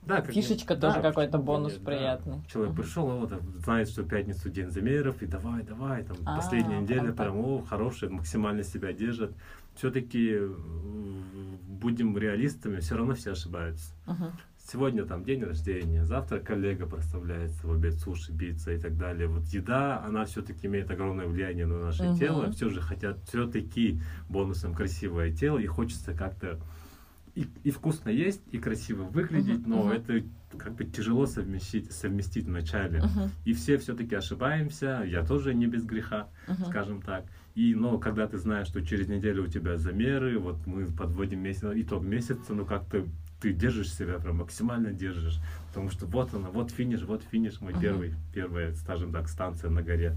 [0.06, 1.92] Да, как- Фишечка да, тоже какой-то почему бонус нет, да.
[1.92, 2.36] приятный.
[2.52, 2.82] Человек Мгм.
[2.82, 7.12] пришел, вот, знает, что в пятницу день замеров, и давай, давай, там, А, последняя неделя
[7.12, 9.32] прям прям, о, хорошая, максимально себя держат.
[9.76, 10.40] Все-таки
[11.68, 13.94] будем реалистами, все равно все ошибаются.
[14.06, 14.32] Мгм.
[14.66, 19.28] Сегодня там день рождения, завтра коллега проставляется в обед суши, пицца и так далее.
[19.28, 22.18] Вот еда, она все-таки имеет огромное влияние на наше Мгм.
[22.18, 22.52] тело.
[22.52, 26.60] Все же хотят все-таки бонусом красивое тело, и хочется как-то
[27.36, 29.94] и, и вкусно есть, и красиво выглядеть, Мгм, но мгм.
[29.94, 30.24] это
[30.58, 33.02] как бы тяжело совместить, совместить вначале.
[33.02, 33.32] Мгм.
[33.44, 36.66] И все все-таки ошибаемся, я тоже не без греха, Мгм.
[36.66, 37.26] скажем так.
[37.56, 41.64] И, но когда ты знаешь, что через неделю у тебя замеры, вот мы подводим месяц,
[41.74, 43.06] итог месяца, ну как-то
[43.42, 45.40] ты держишь себя, прям максимально держишь.
[45.70, 47.82] Потому что вот она, вот финиш, вот финиш, мой Мгм.
[47.82, 50.16] первый, первая, скажем так, станция на горе.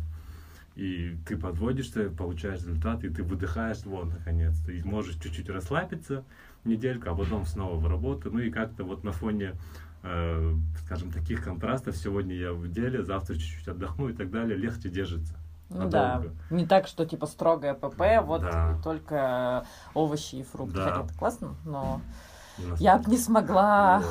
[0.77, 4.71] И ты подводишься, получаешь результат, и ты выдыхаешь, вот, наконец-то.
[4.73, 6.25] И можешь чуть-чуть расслабиться
[6.67, 8.31] недельку, а потом снова в работу.
[8.31, 9.55] Ну и как-то вот на фоне,
[10.03, 10.53] э,
[10.85, 15.35] скажем, таких контрастов, сегодня я в деле, завтра чуть-чуть отдохну и так далее, легче держится.
[15.69, 16.35] Ну да, надолго.
[16.51, 18.79] не так, что типа строгое ПП, вот Да.
[18.85, 20.77] только овощи и фрукты.
[20.77, 21.01] Да.
[21.05, 22.01] Это классно, но
[22.79, 23.99] я бы не смогла.
[23.99, 24.07] Вот.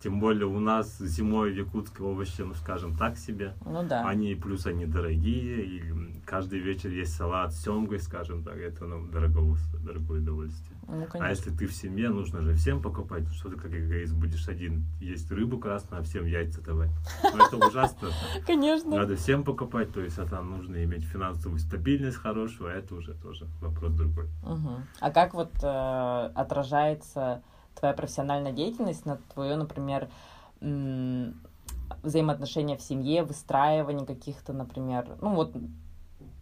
[0.00, 3.54] Тем более у нас зимой в Якутске овощи, ну скажем, так себе.
[3.64, 4.08] Ну да.
[4.08, 5.82] Они плюс они дорогие, и
[6.24, 10.78] каждый вечер есть салат с семгой, скажем так, это нам дорого, дорогое удовольствие.
[10.86, 11.28] Ну, А конечно.
[11.28, 14.86] если ты в семье, нужно же всем покупать, ну, что ты как эгоист будешь один
[15.00, 16.90] есть рыбу красную, а всем яйца давать.
[17.22, 18.08] Ну, это ужасно.
[18.46, 18.96] Конечно.
[18.96, 23.48] Надо всем покупать, то есть это нужно иметь финансовую стабильность хорошую, а это уже тоже
[23.60, 24.28] вопрос другой.
[25.00, 27.42] А как вот э, отражается
[27.78, 30.08] твоя профессиональная деятельность на твое, например,
[32.02, 35.54] взаимоотношения в семье, выстраивание каких-то, например, ну вот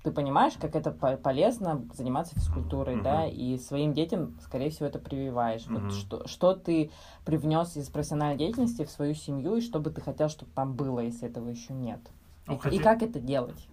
[0.03, 3.03] ты понимаешь, как это по- полезно заниматься физкультурой, Мгм.
[3.05, 5.67] да, и своим детям, скорее всего, это прививаешь.
[5.67, 5.85] Мгм.
[5.89, 6.91] Вот что, что ты
[7.25, 11.01] привнес из профессиональной деятельности в свою семью, и что бы ты хотел, чтобы там было,
[11.01, 11.99] если этого еще нет?
[12.47, 13.67] И, Ну, и хотя- как это делать?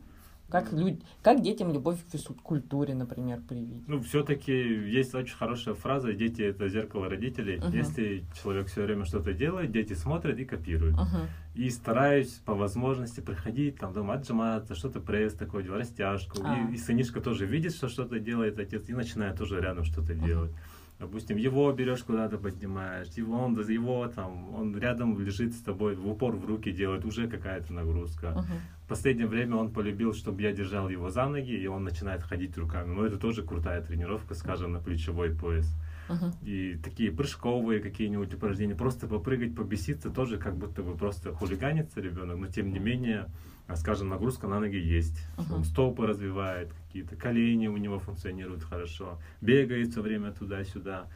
[0.53, 1.01] Как, люд...
[1.23, 3.87] как детям любовь к физкультуре, например, привить?
[3.87, 7.57] Ну, все-таки есть очень хорошая фраза, дети это зеркало родителей.
[7.57, 7.71] Мгм.
[7.71, 10.93] Если человек все время что-то делает, дети смотрят и копируют.
[10.93, 11.27] Мгм.
[11.55, 16.37] И стараюсь по возможности приходить, там дома отжиматься, что-то пресс делать, растяжку.
[16.43, 16.69] А.
[16.69, 20.23] И, и сынишка тоже видит, что что-то делает отец, и начинает тоже рядом что-то Мгм.
[20.23, 20.51] делать.
[20.99, 26.07] Допустим, его берешь куда-то поднимаешь, его, он, его там, он рядом лежит с тобой, в
[26.07, 28.31] упор в руки делает, уже какая-то нагрузка.
[28.31, 28.59] Мгм.
[28.85, 32.57] В последнее время он полюбил, чтобы я держал его за ноги, и он начинает ходить
[32.57, 32.93] руками.
[32.93, 35.73] Но это тоже крутая тренировка, скажем, на плечевой пояс.
[36.09, 36.33] Мгм.
[36.43, 42.37] И такие прыжковые какие-нибудь упражнения, просто попрыгать, побеситься, тоже как будто бы просто хулиганится ребенок,
[42.37, 43.29] но тем не менее,
[43.67, 45.25] а, скажем, нагрузка на ноги есть.
[45.37, 45.53] Мгм.
[45.53, 51.07] Он стопы развивает, какие-то колени у него функционируют хорошо, бегает все время туда-сюда.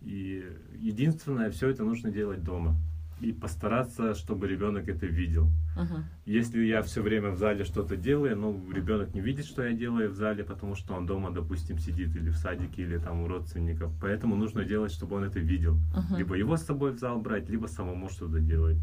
[0.00, 0.42] И
[0.78, 2.74] единственное, все это нужно делать дома.
[3.20, 5.50] И постараться, чтобы ребенок это видел.
[5.76, 6.04] Мгм.
[6.24, 10.08] Если я все время в зале что-то делаю, ну, ребенок не видит, что я делаю
[10.08, 13.92] в зале, потому что он дома, допустим, сидит или в садике, или там у родственников.
[14.00, 15.74] Поэтому нужно делать, чтобы он это видел.
[15.94, 16.16] Мгм.
[16.16, 18.78] Либо его с собой в зал брать, либо самому что-то делать.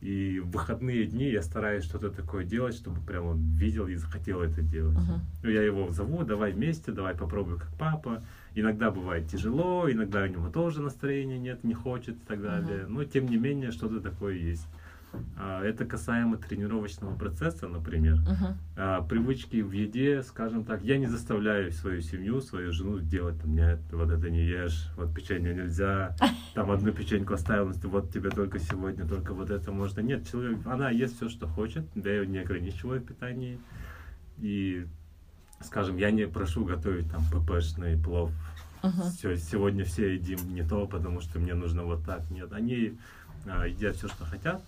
[0.00, 4.42] И в выходные дни я стараюсь что-то такое делать, чтобы прям он видел и захотел
[4.42, 4.98] это делать.
[4.98, 5.20] Мгм.
[5.42, 8.22] Ну, я его зову, давай вместе, давай попробуй как папа.
[8.54, 12.86] Иногда бывает тяжело, иногда у него тоже настроения нет, не хочет и так далее.
[12.88, 14.66] Но тем не менее что-то такое есть.
[15.36, 18.18] А, Это касаемо тренировочного процесса, например.
[18.76, 23.54] А, Привычки в еде, скажем так, я не заставляю свою семью, свою жену делать там,
[23.54, 26.14] нет, вот это не ешь, вот печенье нельзя,
[26.54, 30.00] там одну печеньку оставил, вот тебе только сегодня, только вот это можно.
[30.00, 33.58] Нет, человек, она ест все, что хочет, да я ее не ограничиваю в питании.
[34.38, 34.86] И,
[35.60, 38.30] скажем, я не прошу готовить там ППшный плов.
[38.82, 39.02] Мгм.
[39.10, 42.30] Всё, сегодня все едим не то, потому что мне нужно вот так.
[42.30, 42.98] Нет, они
[43.46, 44.62] а, едят все, что хотят.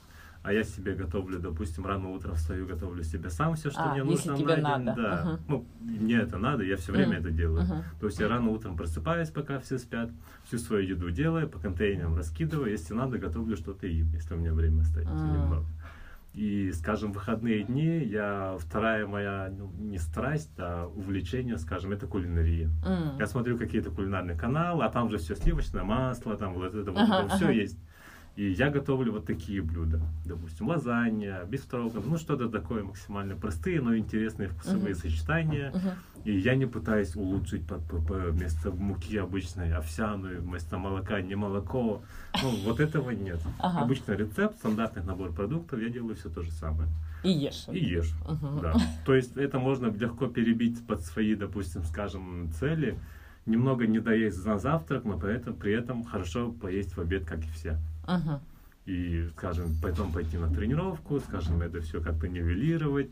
[0.49, 4.03] А я себе готовлю, допустим, рано утром встаю, готовлю себе сам все, что А, мне
[4.03, 4.87] если нужно тебе на день.
[4.87, 4.95] надо.
[4.97, 5.25] Да.
[5.25, 5.41] Мгм.
[5.47, 7.21] Ну, мне это надо, я все время Мгм.
[7.21, 7.65] это делаю.
[7.65, 7.83] Мгм.
[8.01, 10.11] То есть я рано утром просыпаюсь, пока все спят,
[10.45, 14.39] всю свою еду делаю, по контейнерам раскидываю, если надо, готовлю что-то и ем, если у
[14.39, 15.35] меня время остается М.
[15.35, 15.67] немного.
[16.33, 22.71] И, скажем, выходные дни, я вторая моя, ну, не страсть, а увлечение, скажем, это кулинария.
[22.87, 23.19] М.
[23.19, 27.01] Я смотрю какие-то кулинарные каналы, а там же все сливочное масло, там вот это вот,
[27.01, 27.53] Ага, все ага.
[27.53, 27.79] есть.
[28.39, 30.01] И я готовлю вот такие блюда.
[30.25, 35.03] Допустим, лазанья, бифстроган, ну что-то такое максимально простые, но интересные вкусовые Мгм.
[35.03, 35.71] сочетания.
[35.71, 35.91] Мгм.
[36.25, 41.35] И я не пытаюсь улучшить по- по- по- вместо муки обычной овсяную, вместо молока не
[41.35, 42.01] молоко.
[42.41, 43.41] Ну, вот этого нет.
[43.59, 43.81] Ага.
[43.81, 46.89] Обычно рецепт, стандартный набор продуктов, я делаю все то же самое.
[47.25, 47.67] И ешь.
[47.73, 48.13] И ешь.
[48.25, 48.61] Мгм.
[48.61, 48.73] Да.
[49.05, 52.97] То есть это можно легко перебить под свои, допустим, скажем, цели.
[53.47, 57.41] Немного не доесть на завтрак, но при этом, при этом хорошо поесть в обед, как
[57.41, 57.77] и все.
[58.09, 58.41] Мгм.
[58.87, 63.11] И, скажем, потом пойти на тренировку, скажем, это все как-то нивелировать,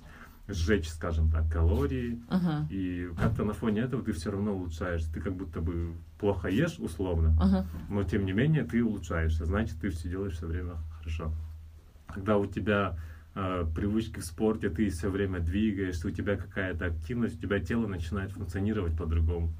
[0.48, 2.22] сжечь, скажем так, калории.
[2.30, 2.66] Мгм.
[2.70, 5.12] И как-то на фоне этого ты все равно улучшаешься.
[5.12, 7.66] Ты как будто бы плохо ешь, условно, Мгм.
[7.90, 9.44] но тем не менее ты улучшаешься.
[9.44, 11.32] Значит, ты все делаешь все время хорошо.
[12.06, 12.98] Когда у тебя
[13.34, 17.86] э, привычки в спорте, ты все время двигаешься, у тебя какая-то активность, у тебя тело
[17.86, 19.52] начинает функционировать по-другому.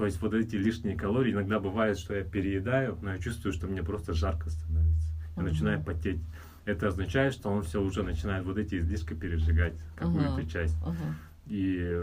[0.00, 3.66] То есть вот эти лишние калории, иногда бывает, что я переедаю, но я чувствую, что
[3.66, 5.12] мне просто жарко становится.
[5.36, 5.52] Я Мгм.
[5.52, 6.22] начинаю потеть.
[6.64, 10.48] Это означает, что он все уже начинает вот эти излишки пережигать, какую-то Мгм.
[10.48, 10.78] часть.
[10.80, 11.16] Мгм.
[11.48, 12.00] И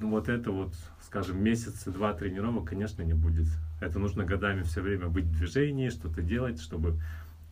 [0.00, 3.46] ну, вот это вот, скажем, месяца-два тренировок, конечно, не будет.
[3.80, 7.00] Это нужно годами все время быть в движении, что-то делать, чтобы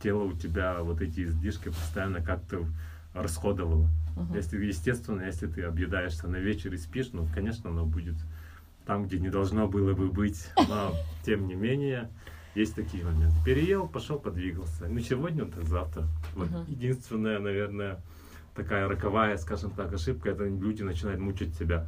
[0.03, 2.65] тело у тебя вот эти излишки постоянно как-то
[3.13, 3.89] расходовало.
[4.17, 4.35] Мгм.
[4.35, 8.17] Если, естественно, если ты объедаешься на вечер и спишь, ну, конечно, оно будет
[8.89, 10.49] там, где не должно было бы быть.
[10.67, 12.09] Но, тем не менее,
[12.55, 13.35] есть такие моменты.
[13.45, 14.87] Переел, пошел, подвигался.
[14.87, 16.07] Ну, сегодня, так завтра.
[16.33, 16.65] Вот Мгм.
[16.65, 18.01] единственная, наверное,
[18.55, 21.85] такая роковая, скажем так, ошибка, это люди начинают мучить себя.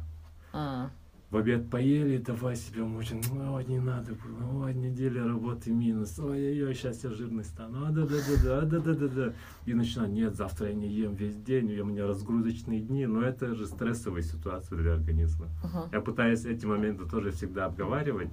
[0.52, 0.92] М.
[1.32, 3.22] В обед поели, давай себя мучим.
[3.54, 4.64] Ой, не надо было.
[4.64, 6.18] Ой, неделя работы минус.
[6.18, 7.86] Ой-ой-ой, сейчас я жирный стану.
[7.86, 9.32] А, да-да-да-да, а.
[9.64, 13.06] И начинаю, нет, завтра я не ем весь день, у меня разгрузочные дни.
[13.06, 15.48] Но это же стрессовая ситуация для организма.
[15.64, 15.88] Мгм.
[15.90, 18.28] Я пытаюсь эти моменты тоже всегда обговаривать,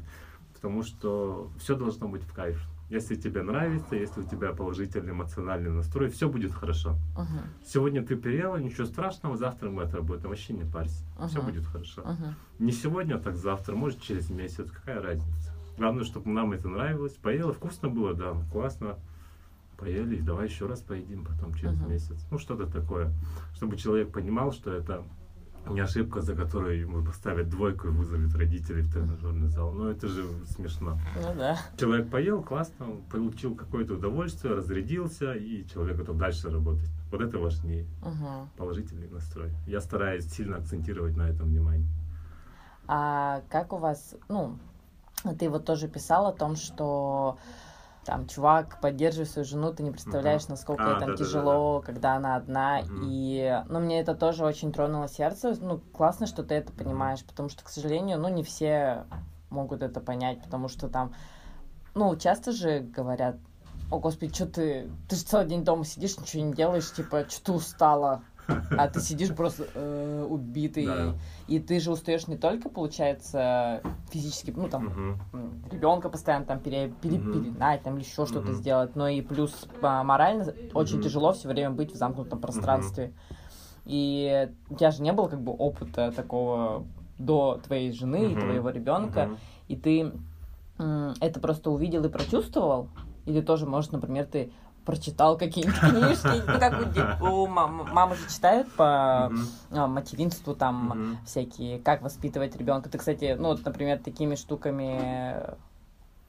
[0.54, 2.62] потому что все должно быть в кайф.
[2.90, 6.98] Если тебе нравится, если у тебя положительный эмоциональный настрой, все будет хорошо.
[7.16, 7.42] Мгм.
[7.64, 11.06] Сегодня ты переела, ничего страшного, завтра мы отработаем, вообще не парься.
[11.28, 11.52] Все Ага.
[11.52, 12.02] будет хорошо.
[12.02, 12.36] Мгм.
[12.58, 15.54] Не сегодня, так завтра, может через месяц, какая разница.
[15.78, 17.14] Главное, чтобы нам это нравилось.
[17.14, 18.98] Поела, вкусно было, да, классно.
[19.78, 21.92] Поели, давай еще раз поедим потом через Мгм.
[21.92, 22.26] месяц.
[22.32, 23.14] Ну, что-то такое.
[23.54, 25.04] Чтобы человек понимал, что это
[25.68, 29.72] не ошибка, за которую ему поставят двойку и вызовет родителей в тренажерный зал.
[29.72, 30.98] Ну, это же смешно.
[31.16, 31.58] Ну да.
[31.78, 36.90] Человек поел, классно, получил какое-то удовольствие, разрядился, и человек готов дальше работать.
[37.12, 38.50] Вот это важнее, Мгм.
[38.58, 39.52] положительный настрой.
[39.68, 41.88] Я стараюсь сильно акцентировать на этом внимание.
[42.88, 44.58] А как у вас, ну,
[45.38, 47.38] ты вот тоже писал о том, что
[48.06, 50.52] там, чувак, поддерживай свою жену, ты не представляешь, Мгм.
[50.52, 51.26] насколько А, ей там да-да-да-да.
[51.26, 52.82] тяжело, когда она одна.
[52.82, 53.02] Мгм.
[53.04, 55.56] И, ну, мне это тоже очень тронуло сердце.
[55.60, 59.06] Ну, классно, что ты это понимаешь, потому что, к сожалению, ну, не все
[59.50, 61.14] могут это понять, потому что там,
[61.96, 63.38] ну, часто же говорят,
[63.92, 67.46] о, господи, что ты, ты же целый день дома сидишь, ничего не делаешь, типа, что
[67.46, 68.24] ты устала,
[68.78, 70.88] а ты сидишь просто э, убитый.
[70.88, 71.14] Да.
[71.48, 74.94] И ты же устаешь не только, получается, физически, ну, там,
[75.32, 75.64] Мгм.
[75.72, 81.02] ребенка постоянно там пере, там, или еще что-то сделать, но и плюс а, морально очень
[81.02, 83.14] тяжело все время быть в замкнутом пространстве.
[83.86, 86.86] И у тебя же не было как бы опыта такого
[87.18, 89.32] до твоей жены и твоего ребенка,
[89.68, 90.12] и ты
[90.78, 92.88] это просто увидел и прочувствовал,
[93.26, 94.52] или тоже, может, например, ты
[94.90, 99.32] прочитал какие-нибудь книжки, ну, как у у мам- мамы же читают по
[99.70, 102.90] а, материнству, там, всякие, как воспитывать ребенка.
[102.90, 105.44] Ты, кстати, ну, вот, например, такими штуками,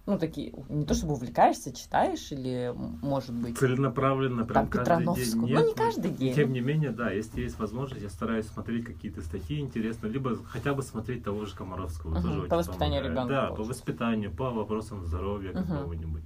[0.05, 5.15] ну, такие, не то чтобы увлекаешься, читаешь, или, может быть, Целенаправленно, прям там, каждый день.
[5.15, 5.47] Петрановскую.
[5.47, 6.35] Нет, ну, не каждый день.
[6.35, 10.75] Тем не менее, да, если есть возможность, я стараюсь смотреть какие-то статьи интересные, либо хотя
[10.75, 12.21] бы смотреть того же Комаровского.
[12.21, 13.29] Тоже по воспитанию помогает.
[13.29, 16.25] ребенка, Да, по воспитанию, по вопросам здоровья какого-нибудь.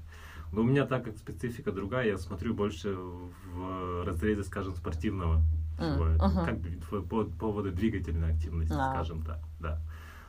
[0.54, 5.42] Но у меня так как специфика другая, я смотрю больше в разрезе, скажем, спортивного.
[5.76, 6.10] Этого.
[6.28, 6.44] мгм.
[6.46, 8.92] Как бы по, по поводу двигательной активности, А.
[8.94, 9.80] скажем так, да.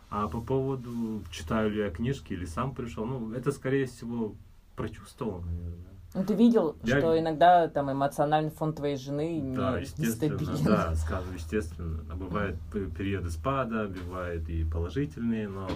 [0.10, 4.34] А по поводу, читаю ли я книжки или сам пришел, ну, это, скорее всего,
[4.76, 5.94] прочувствовал, наверное.
[6.16, 10.66] Ну, ты видел, Я- что иногда там эмоциональный фон твоей жены не, Да, естественно, нестабилен.
[10.66, 12.00] да, скажем, естественно.
[12.10, 12.58] А Бывают
[12.98, 15.70] периоды спада, бывают и положительные, но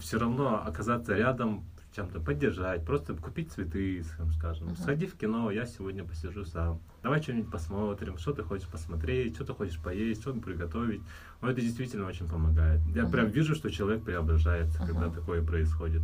[0.00, 4.04] все равно оказаться рядом чем-то поддержать, просто купить цветы,
[4.36, 4.68] скажем.
[4.68, 4.80] Uh-huh.
[4.80, 6.80] Сходи в кино, я сегодня посижу сам.
[7.02, 11.02] Давай что-нибудь посмотрим, что ты хочешь посмотреть, что ты хочешь поесть, что приготовить.
[11.40, 12.80] Но это действительно очень помогает.
[12.94, 13.10] Я uh-huh.
[13.10, 14.86] прям вижу, что человек преображается, uh-huh.
[14.86, 16.02] когда такое происходит.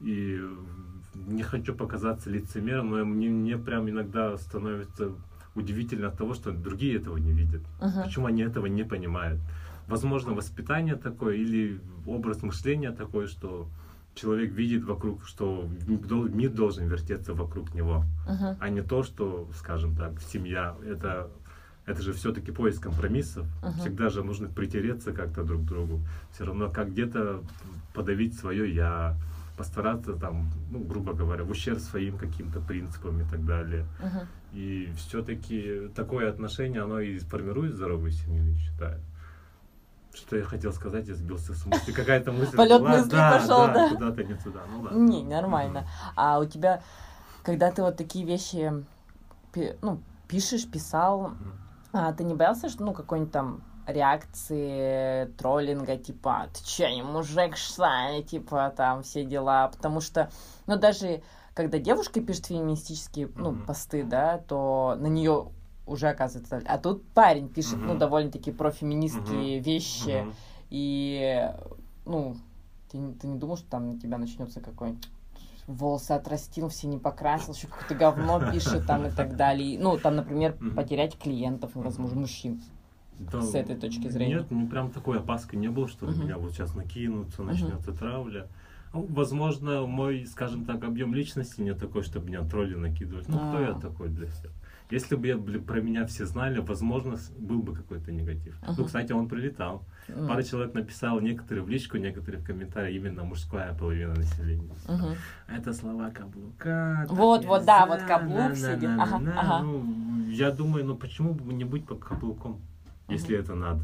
[0.00, 0.40] И
[1.14, 5.12] не хочу показаться лицемером, но мне, мне прям иногда становится
[5.54, 7.62] удивительно от того, что другие этого не видят.
[7.80, 8.04] Uh-huh.
[8.04, 9.40] Почему они этого не понимают?
[9.88, 13.68] Возможно, воспитание такое или образ мышления такой, что
[14.14, 18.56] человек видит вокруг, что мир должен вертеться вокруг него, uh-huh.
[18.60, 21.30] а не то, что, скажем так, семья это
[21.86, 23.46] это же все-таки поиск компромиссов.
[23.62, 23.78] Uh-huh.
[23.80, 26.00] Всегда же нужно притереться как-то друг к другу.
[26.32, 27.42] Все равно как где-то
[27.92, 29.18] подавить свое я,
[29.58, 33.86] постараться там, ну, грубо говоря, в ущерб своим каким-то принципам и так далее.
[34.00, 34.26] Uh-huh.
[34.54, 39.00] И все-таки такое отношение, оно и формирует здоровую семью, я считаю.
[40.14, 41.92] Что я хотел сказать, я сбился с мысли.
[41.92, 42.90] Какая-то мысль Полет была.
[42.90, 43.74] мысли да, пошел, да?
[43.74, 43.88] да?
[43.90, 44.60] Куда-то не туда.
[44.70, 44.96] Ну ладно.
[44.96, 45.88] Не, нормально.
[46.16, 46.82] А у тебя,
[47.42, 48.84] когда ты вот такие вещи
[49.82, 51.32] ну, пишешь, писал,
[51.92, 57.56] а ты не боялся, что ну какой-нибудь там реакции троллинга, типа, ты че, не мужик,
[57.56, 60.30] что типа, там, все дела, потому что,
[60.66, 63.66] ну, даже когда девушка пишет феминистические, ну, mm-hmm.
[63.66, 65.48] посты, да, то на нее
[65.86, 66.62] уже оказывается.
[66.66, 67.86] А тут парень пишет, mm-hmm.
[67.86, 69.62] ну, довольно-таки профеминистские mm-hmm.
[69.62, 70.08] вещи.
[70.08, 70.34] Mm-hmm.
[70.70, 71.52] И,
[72.04, 72.36] ну,
[72.90, 75.08] ты, ты не думал, что там на тебя начнется какой-нибудь
[75.66, 79.78] волосы отрастил, все не покрасил, еще какое-то говно пишет там и так далее.
[79.78, 82.60] Ну, там, например, потерять клиентов, возможно, мужчин.
[83.18, 84.38] Да, с этой точки зрения.
[84.38, 86.20] Нет, не прям такой опаски не было, что uh-huh.
[86.20, 87.98] меня вот сейчас накинутся, начнется uh-huh.
[87.98, 88.48] травля.
[88.92, 93.28] Ну, возможно, мой, скажем так, объем личности не такой, чтобы меня тролли накидывать.
[93.28, 93.80] Ну, кто я а.
[93.80, 94.50] такой для всех?
[94.90, 98.54] Если бы я, про меня все знали, возможно, был бы какой-то негатив.
[98.60, 98.74] Uh-huh.
[98.76, 99.82] Ну, кстати, он прилетал.
[100.08, 100.28] Uh-huh.
[100.28, 104.74] Пара человек написал, некоторые в личку, некоторые в комментарии, именно мужская половина населения.
[104.86, 105.16] Uh-huh.
[105.48, 107.06] Это слова каблука.
[107.08, 108.90] Вот, вот, да, вот каблук сидит.
[108.98, 109.64] Ага, ага.
[109.64, 112.60] Ну, я думаю, ну почему бы не быть под каблуком,
[113.08, 113.82] если это надо?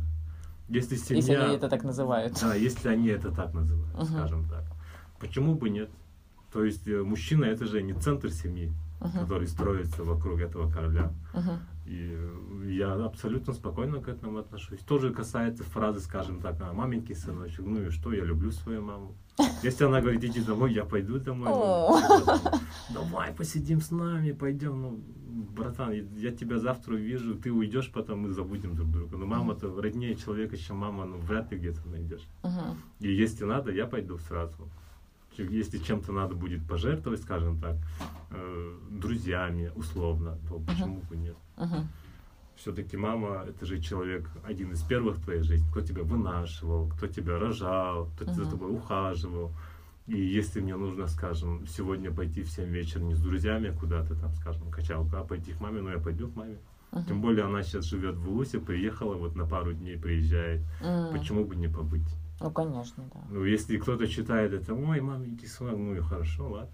[0.69, 1.17] Если семья...
[1.17, 2.39] Если они это так называют.
[2.41, 4.05] Да, если они это так называют, uh-huh.
[4.05, 4.65] скажем так.
[5.19, 5.89] Почему бы нет?
[6.53, 9.21] То есть э, мужчина это же не центр семьи uh-huh.
[9.21, 11.13] который строится вокруг этого короля.
[11.33, 11.59] Uh-huh.
[11.87, 14.81] И я абсолютно спокойно к этому отношусь.
[14.81, 19.15] Тоже касается фразы, скажем так, а, маменький сыночек, ну и что, я люблю свою маму.
[19.63, 21.49] Если она говорит, иди домой, я пойду домой.
[21.49, 21.99] Ну,
[22.95, 24.83] Давай посидим с нами, пойдем.
[24.83, 25.01] Ну,
[25.57, 29.17] братан, я тебя завтра увижу, ты уйдешь, потом мы забудем друг друга.
[29.17, 32.27] Но мама-то роднее человека, чем мама, ну вряд ли где-то найдешь.
[33.01, 34.69] И если надо, я пойду сразу
[35.45, 37.77] если чем-то надо будет пожертвовать, скажем так,
[38.31, 41.37] э, друзьями условно, то почему бы нет?
[41.57, 41.85] Uh-huh.
[42.57, 47.07] Все-таки мама это же человек один из первых в твоей жизни, кто тебя вынашивал, кто
[47.07, 48.35] тебя рожал, кто uh-huh.
[48.35, 49.53] за тобой ухаживал.
[50.07, 54.33] И если мне нужно, скажем, сегодня пойти в 7 вечера не с друзьями куда-то там,
[54.35, 56.59] скажем, качалку, а пойти к маме, ну я пойду к маме.
[56.93, 57.07] Uh-huh.
[57.07, 60.63] Тем более она сейчас живет в Улусе, приехала, вот на пару дней приезжает.
[60.83, 61.13] Uh-huh.
[61.13, 62.09] Почему бы не побыть?
[62.41, 63.21] Ну, конечно, да.
[63.29, 66.73] Ну, если кто-то читает это, ой, маменький сынок, ну и хорошо, ладно.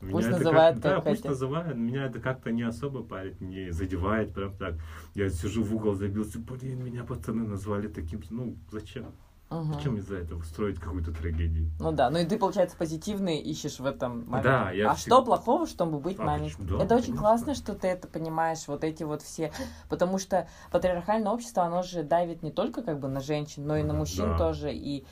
[0.00, 1.76] Пусть меня называют как, как Да, пусть называют.
[1.78, 4.74] Меня это как-то не особо парит, не задевает прям так.
[5.14, 8.20] Я сижу в угол, забился, блин, меня пацаны назвали таким.
[8.30, 9.06] Ну, зачем?
[9.48, 9.74] Угу.
[9.74, 11.70] Зачем из-за этого строить какую-то трагедию?
[11.78, 14.48] Ну да, ну и ты, получается, позитивный ищешь в этом моменте.
[14.48, 15.16] Да, я А всегда...
[15.16, 16.66] что плохого, чтобы быть а, маленьким?
[16.66, 19.52] Да, это очень классно, что ты это понимаешь, вот эти вот все...
[19.88, 23.84] Потому что патриархальное общество, оно же давит не только как бы на женщин, но и
[23.84, 24.38] на мужчин да.
[24.38, 24.74] тоже.
[24.74, 25.06] И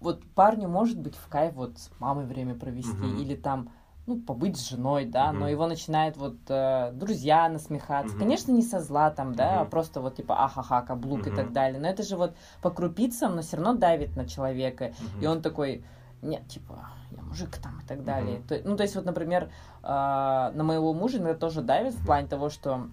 [0.00, 3.20] вот парню может быть в кайф вот с мамой время провести, угу.
[3.20, 3.70] или там
[4.06, 8.14] ну, побыть с женой, да, mm но его начинают вот э, друзья насмехаться.
[8.14, 11.32] mm Конечно, не со зла там, да, mm а просто вот типа ахаха, каблук mm
[11.32, 11.80] и так далее.
[11.80, 14.86] Но это же вот по крупицам, но все равно давит на человека.
[14.86, 15.84] mm И он такой,
[16.22, 18.38] нет, типа, я мужик там и так далее.
[18.38, 19.50] mm То, ну, то есть вот, например,
[19.82, 22.88] э, на моего мужа иногда тоже давит в плане того, что,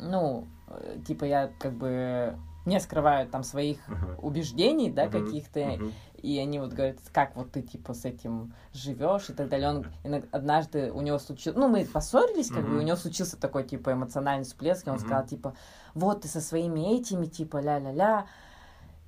[0.00, 4.20] ну, э, типа я как бы не скрывают там своих uh-huh.
[4.20, 5.24] убеждений, да, uh-huh.
[5.24, 5.92] каких-то, uh-huh.
[6.22, 9.68] и они вот говорят, как вот ты, типа, с этим живешь и так далее.
[9.68, 12.70] Он иногда, однажды у него случилось, ну, мы поссорились, как uh-huh.
[12.70, 15.00] бы, у него случился такой, типа, эмоциональный всплеск, и он uh-huh.
[15.00, 15.54] сказал, типа,
[15.94, 18.26] вот ты со своими этими, типа, ля-ля-ля,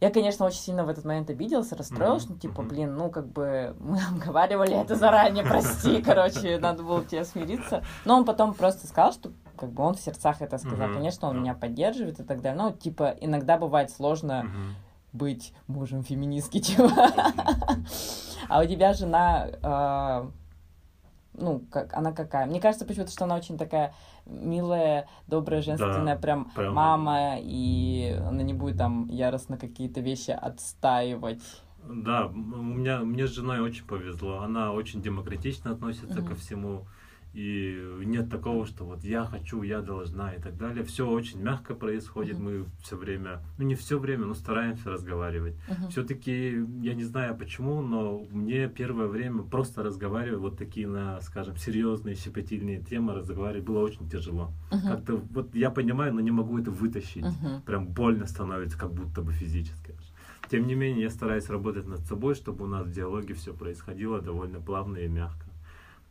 [0.00, 2.32] я, конечно, очень сильно в этот момент обиделся, расстроился, mm-hmm.
[2.32, 7.24] ну, типа, блин, ну, как бы, мы обговаривали это заранее, прости, короче, надо было тебе
[7.24, 7.82] смириться.
[8.04, 10.88] Но он потом просто сказал, что как бы он в сердцах это сказал.
[10.88, 10.94] Mm-hmm.
[10.94, 11.40] Конечно, он yeah.
[11.40, 12.56] меня поддерживает и так далее.
[12.56, 15.16] Но, типа, иногда бывает сложно mm-hmm.
[15.16, 16.90] быть мужем феминистки, типа.
[18.48, 20.30] А у тебя жена, а,
[21.34, 22.46] ну, как, она какая?
[22.46, 23.94] Мне кажется почему-то, что она очень такая
[24.26, 31.42] милая, добрая, женственная, да, прям, мама, и она не будет там яростно какие-то вещи отстаивать.
[31.88, 34.40] Да, у меня мне с женой очень повезло.
[34.40, 36.28] Она очень демократично относится Мгм.
[36.28, 36.86] ко всему.
[37.36, 40.84] И нет такого, что вот я хочу, я должна и так далее.
[40.84, 42.38] Все очень мягко происходит.
[42.38, 42.44] Мгм.
[42.44, 45.54] Мы все время, ну не все время, но стараемся разговаривать.
[45.68, 45.90] Мгм.
[45.90, 51.58] Все-таки, я не знаю почему, но мне первое время просто разговаривать, вот такие на, скажем,
[51.58, 54.54] серьезные, щепетильные темы разговаривать было очень тяжело.
[54.72, 54.88] Мгм.
[54.88, 57.22] Как-то вот я понимаю, но не могу это вытащить.
[57.22, 57.60] Мгм.
[57.66, 59.94] Прям больно становится, как будто бы физически.
[60.48, 64.22] Тем не менее, я стараюсь работать над собой, чтобы у нас в диалоге все происходило
[64.22, 65.45] довольно плавно и мягко.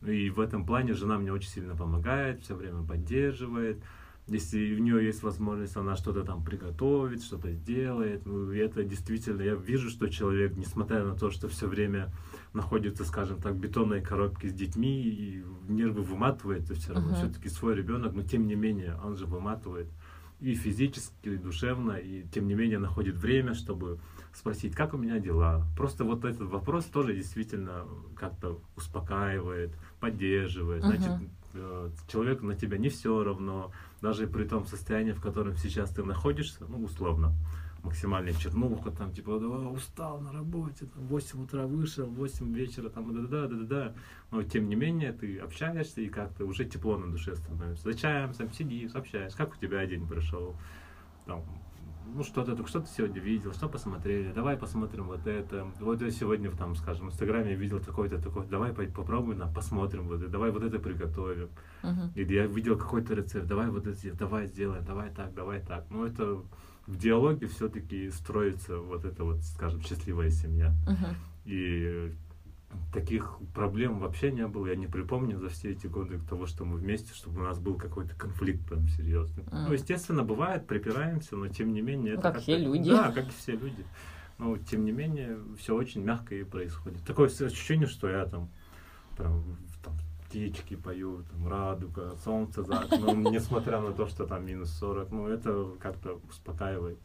[0.08, 3.82] И в этом плане жена мне очень сильно помогает, все время поддерживает.
[4.28, 8.26] Если у нее есть возможность, она что-то там приготовит, что-то сделает.
[8.26, 12.12] Ну, и это действительно, я вижу, что человек, несмотря на то, что все время
[12.54, 17.18] находится, скажем так, в бетонной коробке с детьми, и нервы выматывает, все равно Мгм.
[17.18, 19.88] все-таки свой ребенок, но тем не менее, он же выматывает
[20.40, 24.00] и физически, и душевно, и тем не менее находит время, чтобы
[24.34, 25.66] спросить, как у меня дела.
[25.78, 30.84] Просто вот этот вопрос тоже действительно как-то успокаивает, поддерживает.
[30.84, 30.96] Мгм.
[30.96, 33.72] Значит, э, человеку на тебя не все равно,
[34.02, 37.34] даже при том состоянии, в котором сейчас ты находишься, ну, условно,
[37.86, 42.54] максимальная чернуха, там, типа, «Да, устал на работе, там, в 8 утра вышел, в 8
[42.54, 43.94] вечера, там, да-да-да, да-да-да.
[44.32, 47.84] Но, тем не менее, ты общаешься, и как-то уже тепло на душе становится.
[47.92, 50.56] За чаем там сидишь, общаешься, как у тебя день прошел,
[51.26, 51.44] там,
[52.14, 55.68] ну что-то, что ты сегодня видел, что посмотрели, давай посмотрим вот это.
[55.80, 60.08] Вот я сегодня, там, скажем, в Инстаграме видел такой-то, такой, давай по- попробуем, на, посмотрим
[60.08, 61.50] вот это, давай вот это приготовим.
[61.84, 62.12] Мгм.
[62.16, 65.86] Или я видел какой-то рецепт, давай вот это, давай сделаем, давай так, давай так.
[65.90, 66.44] Ну это
[66.88, 70.74] в диалоге все-таки строится вот эта вот, скажем, счастливая семья.
[70.88, 71.16] Мгм.
[71.46, 72.12] И
[72.94, 74.68] таких проблем вообще не было.
[74.68, 77.76] Я не припомню за все эти годы того, что мы вместе, чтобы у нас был
[77.76, 79.44] какой-то конфликт прям серьезный.
[79.44, 79.66] Мгм.
[79.68, 82.14] Ну, естественно, бывает, припираемся, но тем не менее...
[82.14, 82.90] Ну, это как как-то- все люди.
[82.90, 83.86] Да, как и все люди.
[84.38, 87.02] Но тем не менее, все очень мягко и происходит.
[87.04, 88.50] Такое ощущение, что я там
[89.18, 89.58] прям
[90.36, 95.28] птички пою, там радуга, солнце за окном, несмотря на то, что там минус 40, ну
[95.28, 96.98] это как-то успокаивает.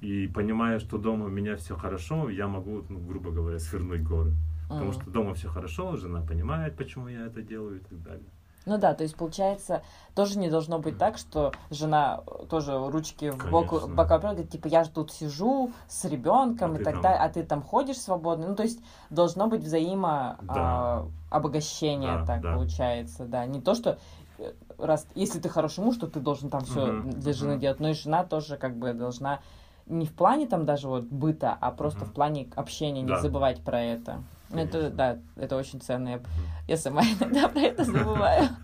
[0.00, 4.32] И понимая, что дома у меня все хорошо, я могу, ну, грубо говоря, свернуть горы.
[4.68, 8.28] Потому что дома все хорошо, жена понимает, почему я это делаю и так далее.
[8.66, 9.82] Ну да, то есть получается,
[10.16, 13.94] тоже не должно быть так, что жена э, тоже ручки в бок, Конечно.
[13.94, 17.28] бока говорит, типа, я же тут сижу с ребенком А и так там- далее, а
[17.28, 18.48] ты там ходишь свободно.
[18.48, 20.54] Ну, то есть должно быть взаимо Да.
[20.56, 22.54] а, обогащение, Да, так да.
[22.54, 23.46] получается, да.
[23.46, 23.98] Не то, что
[24.38, 27.60] э, раз, если ты хороший муж, то ты должен там все Мгм, для жены мгм.
[27.60, 29.38] делать, но и жена тоже как бы должна
[29.86, 32.08] не в плане там даже вот быта, а просто Мгм.
[32.08, 33.20] в плане общения, не Да.
[33.20, 34.24] забывать про это.
[34.50, 36.08] Ну, Это, да, это очень ценно.
[36.08, 36.20] Я
[36.68, 38.48] я сама иногда про это забываю.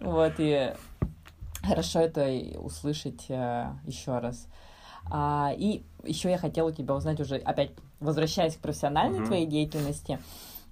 [0.00, 0.74] Вот, и
[1.62, 4.48] хорошо это услышать еще раз.
[5.10, 10.18] А, и еще я хотела у тебя узнать уже, опять возвращаясь к профессиональной твоей деятельности,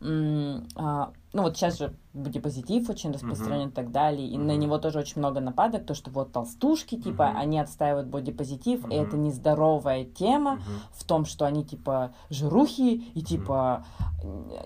[0.05, 4.61] а, ну вот сейчас же бодипозитив очень распространен и так далее, и на Мгм.
[4.61, 7.39] него тоже очень много нападок, то, что вот толстушки, типа, Мгм.
[7.39, 8.95] они отстаивают бодипозитив, и Мгм.
[8.97, 10.63] это нездоровая тема, Мгм.
[10.93, 13.85] в том, что они типа жирухи и типа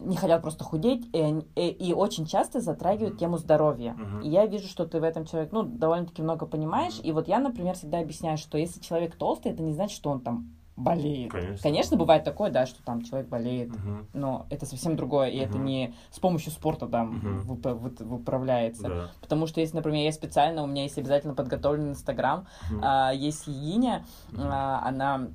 [0.01, 3.95] не хотят просто худеть, и, и, и очень часто затрагивают тему здоровья.
[3.95, 4.21] Мгм.
[4.21, 6.99] И я вижу, что ты в этом человек, ну, довольно-таки много понимаешь.
[6.99, 7.07] Мгм.
[7.09, 10.21] И вот я, например, всегда объясняю, что если человек толстый, это не значит, что он
[10.21, 11.33] там болеет.
[11.33, 11.63] Конечно.
[11.63, 14.07] Конечно, бывает такое, да, что там человек болеет, Мгм.
[14.13, 15.65] но это совсем другое, и это Мгм.
[15.65, 17.41] не с помощью спорта там Мгм.
[17.41, 18.83] выпа- вы- выправляется.
[18.89, 19.11] Да.
[19.23, 22.81] Потому что если, например, я специально, у меня есть обязательно подготовленный Инстаграм, Мгм.
[22.85, 24.43] а, есть Егиня, Мгм.
[24.45, 25.29] а, она,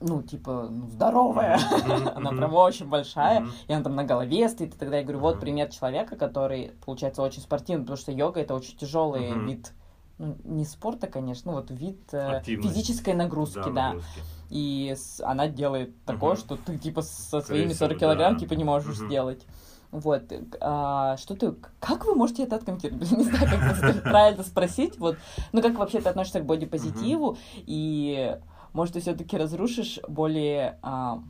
[0.00, 1.58] ну, типа, ну, здоровая,
[2.16, 5.38] она прям очень большая, и она там на голове стоит, и тогда я говорю, вот
[5.40, 9.72] пример человека, который, получается, очень спортивный, потому что йога это очень тяжелый вид,
[10.16, 13.88] ну, не спорта, конечно, ну, вот вид э, физической нагрузки, да.
[13.88, 14.20] нагрузки.
[14.50, 16.40] И она делает такое, Мгм.
[16.40, 18.40] что ты, типа, со своими всего, 40 килограмм, да.
[18.40, 19.06] типа, не можешь Мгм.
[19.08, 19.46] сделать.
[19.90, 20.24] Вот,
[20.60, 23.10] а, что ты, как вы можете это откомментировать?
[23.10, 25.18] Не знаю, как это правильно спросить, вот,
[25.52, 28.36] ну, как вообще ты относишься к бодипозитиву, и,
[28.74, 31.22] может, ты все-таки разрушишь более а,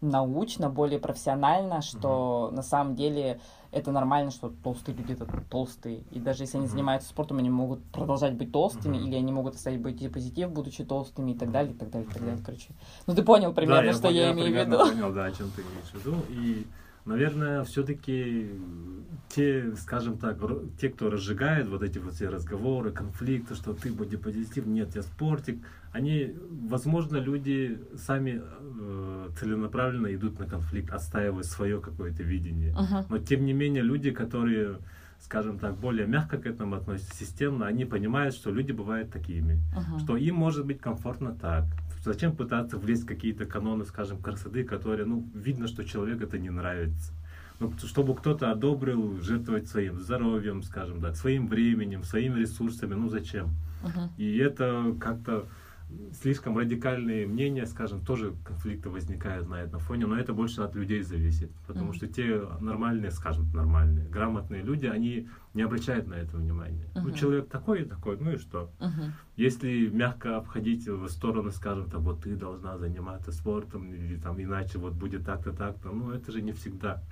[0.00, 3.40] научно, более профессионально, что на самом деле
[3.70, 6.72] это нормально, что толстые люди это толстые, и даже если они Мгм.
[6.72, 9.06] занимаются спортом, они могут продолжать быть толстыми, Мгм.
[9.06, 12.22] или они могут оставить бодипозитив, будучи толстыми, и так далее, и так далее, и так
[12.22, 12.70] далее, короче.
[13.06, 14.78] Ну, ты понял примерно, Да, я что понял, я имею в виду.
[14.78, 16.24] понял, да, о чем ты имеешь в виду.
[16.28, 16.66] И,
[17.08, 18.50] наверное, все-таки
[19.28, 20.38] те, скажем так,
[20.80, 25.58] те, кто разжигает вот эти вот все разговоры, конфликты, что ты бодипозитив, нет, я спортик,
[25.92, 26.34] они,
[26.68, 32.72] возможно, люди сами э, целенаправленно идут на конфликт, отстаивая свое какое-то видение.
[32.72, 33.06] Мгм.
[33.08, 34.76] Но тем не менее люди, которые,
[35.20, 39.98] скажем так, более мягко к этому относятся, системно, они понимают, что люди бывают такими Мгм.
[40.00, 41.64] что им может быть комфортно так.
[42.04, 46.50] Зачем пытаться влезть в какие-то каноны, скажем, красоты, которые, ну, видно, что человеку это не
[46.50, 47.12] нравится.
[47.60, 53.50] Ну, чтобы кто-то одобрил жертвовать своим здоровьем, скажем так, своим временем, своими ресурсами, ну зачем?
[53.82, 54.10] Мгм.
[54.16, 55.46] И это как-то
[56.12, 61.02] слишком радикальные мнения, скажем, тоже конфликты возникают на этом фоне, но это больше от людей
[61.02, 61.94] зависит, потому Мгм.
[61.94, 66.88] что те нормальные, скажем, нормальные, грамотные люди, они не обращают на это внимания.
[66.94, 67.14] Ну, Мгм.
[67.14, 68.70] человек такой и такой, ну и что?
[68.80, 69.12] Мгм.
[69.36, 74.78] Если мягко обходить в сторону, скажем, там, вот ты должна заниматься спортом, или там иначе
[74.78, 77.02] вот будет так-то, так-то, ну это же не всегда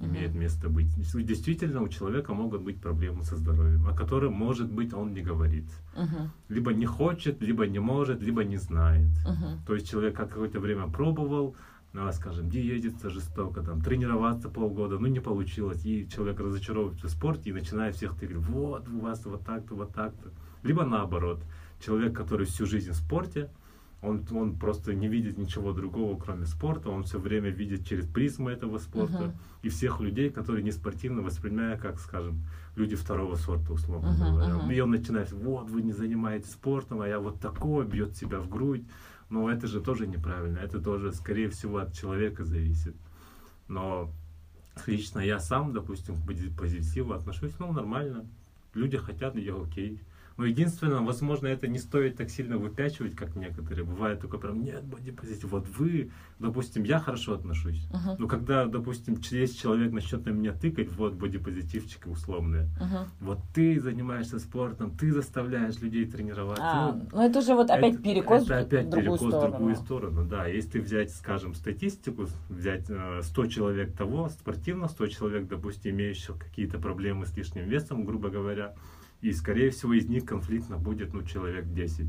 [0.00, 0.94] имеет место быть.
[0.96, 5.66] Действительно, у человека могут быть проблемы со здоровьем, о которых, может быть, он не говорит.
[5.96, 6.30] Мгм.
[6.48, 9.10] Либо не хочет, либо не может, либо не знает.
[9.24, 9.60] Мгм.
[9.66, 11.54] То есть человек какое-то время пробовал,
[11.92, 17.50] ну, скажем, диетиться жестоко, там, тренироваться полгода, ну не получилось, и человек разочаровывается в спорте
[17.50, 20.30] и начинает всех тыкать, вот у вас вот так-то, вот так-то.
[20.62, 21.42] Либо наоборот,
[21.84, 23.50] человек, который всю жизнь в спорте,
[24.02, 28.48] он, он просто не видит ничего другого, кроме спорта, он все время видит через призму
[28.48, 29.32] этого спорта, Мгм.
[29.62, 32.42] и всех людей, которые не спортивны, воспринимая, как, скажем,
[32.76, 34.54] люди второго сорта, условно Мгм, говоря.
[34.56, 34.70] мгм.
[34.70, 38.48] И он начинает, вот, вы не занимаетесь спортом, а я вот такой, бьет себя в
[38.48, 38.84] грудь.
[39.28, 42.96] Но это же тоже неправильно, это тоже, скорее всего, от человека зависит.
[43.68, 44.10] Но
[44.86, 48.26] лично я сам, допустим, к пози- позитиву отношусь, ну, нормально.
[48.74, 50.00] Люди хотят, и окей.
[50.40, 53.84] Но единственное, возможно, это не стоит так сильно выпячивать, как некоторые.
[53.84, 55.50] Бывает только прям, нет, бодипозитив.
[55.52, 57.86] Вот вы, допустим, я хорошо отношусь.
[57.90, 58.16] Мгм.
[58.18, 62.70] Но когда, допустим, ч- есть человек начнет на меня тыкать, вот бодипозитивчики условные.
[62.80, 63.10] Мгм.
[63.20, 66.64] Вот ты занимаешься спортом, ты заставляешь людей тренироваться.
[66.64, 69.46] А, Ну, ну это уже вот опять это- перекос это опять в другую перекос сторону.
[69.48, 70.46] в другую сторону, да.
[70.46, 76.78] Если взять, скажем, статистику, взять э, 100 человек того, спортивно, 100 человек, допустим, имеющих какие-то
[76.78, 78.72] проблемы с лишним весом, грубо говоря,
[79.20, 82.06] и, скорее всего, из них конфликтно будет, ну, человек 10.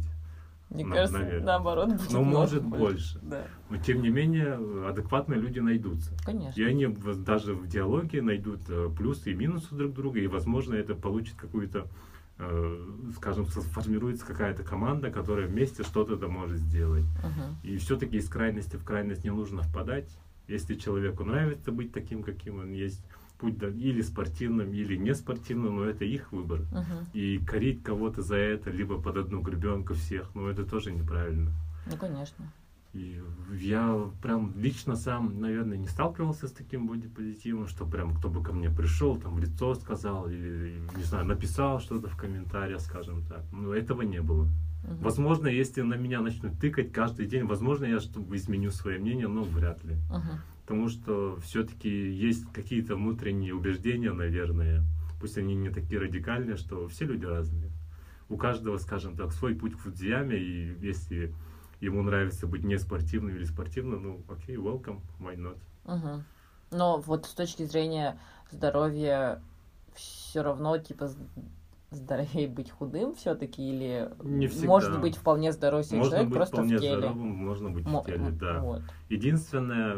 [0.70, 1.46] Мне Ну, кажется, наверное.
[1.46, 3.20] наоборот, будет Ну, может, больше.
[3.22, 4.54] Да, Но, тем не менее,
[4.88, 6.12] адекватные люди найдутся.
[6.24, 6.58] конечно.
[6.60, 10.96] И они даже в диалоге найдут э, плюсы и минусы друг друга, и, возможно, это
[10.96, 11.88] получит какую-то,
[12.40, 12.86] э,
[13.18, 17.04] скажем, сформируется какая-то команда, которая вместе что-то да может сделать.
[17.22, 17.58] Мгм.
[17.64, 20.10] И все-таки из крайности в крайность не нужно впадать.
[20.48, 23.04] Если человеку нравится быть таким, каким он есть,
[23.42, 26.62] путь да, или спортивным, или не спортивным, но это их выбор.
[26.72, 27.08] Мгм.
[27.14, 31.52] И корить кого-то за это, либо под одну гребенку всех, ну это тоже неправильно.
[31.88, 32.46] Ну, конечно.
[32.94, 33.22] И
[33.54, 38.54] я прям лично сам, наверное, не сталкивался с таким бодипозитивом, что прям кто бы ко
[38.54, 43.44] мне пришел, там в лицо сказал, или, не знаю, написал что-то в комментариях, скажем так.
[43.52, 44.48] Но этого не было.
[44.84, 44.98] Мгм.
[45.02, 49.44] Возможно, если на меня начнут тыкать каждый день, возможно, я чтобы изменю свое мнение, но
[49.44, 49.96] вряд ли.
[50.10, 50.42] Мгм.
[50.72, 54.86] Потому что все-таки есть какие-то внутренние убеждения, наверное.
[55.20, 57.70] Пусть они не такие радикальные, что все люди разные.
[58.30, 61.34] У каждого, скажем так, свой путь к фудзияме, и если
[61.82, 65.58] ему нравится быть не спортивным или спортивным, ну, окей, welcome, why not?
[65.84, 66.24] Мгм.
[66.72, 68.18] Но вот с точки зрения
[68.50, 69.42] здоровья
[69.94, 71.10] все равно, типа,
[71.92, 74.68] здоровее быть худым все-таки или Не всегда.
[74.68, 76.98] может быть вполне здоровый Можно человек быть просто вполне в теле.
[76.98, 78.60] здоровым, можно быть Мо- в теле, да.
[78.62, 78.82] Вот.
[79.10, 79.98] Единственное,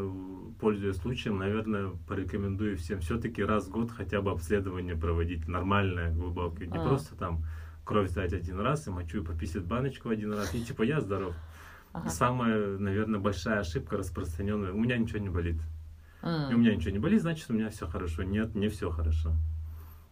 [0.60, 6.68] пользуясь случаем, наверное, порекомендую всем все-таки раз в год хотя бы обследование проводить нормальное, глубокое.
[6.68, 6.88] Не А.
[6.88, 7.44] просто там
[7.84, 10.54] кровь сдать один раз и мочу пописать баночку один раз.
[10.56, 11.36] И типа я здоров.
[11.92, 12.10] Ага.
[12.10, 14.74] Самая, наверное, большая ошибка распространенная.
[14.74, 15.62] У меня ничего не болит.
[16.24, 16.52] М.
[16.52, 18.24] И у меня ничего не болит, значит, у меня все хорошо.
[18.24, 19.34] Нет, не все хорошо.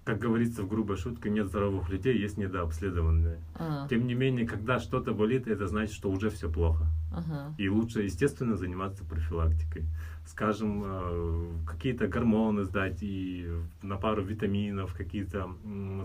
[0.04, 3.40] Как говорится в грубой шутке, нет здоровых людей, есть недообследованные.
[3.60, 3.88] М.
[3.88, 6.88] Тем не менее, когда что-то болит, это значит, что уже все плохо.
[7.12, 7.56] Мгм.
[7.58, 9.86] И лучше, естественно, заниматься профилактикой.
[10.26, 13.50] Скажем, э, какие-то гормоны сдать и
[13.82, 15.50] на пару витаминов, какие-то,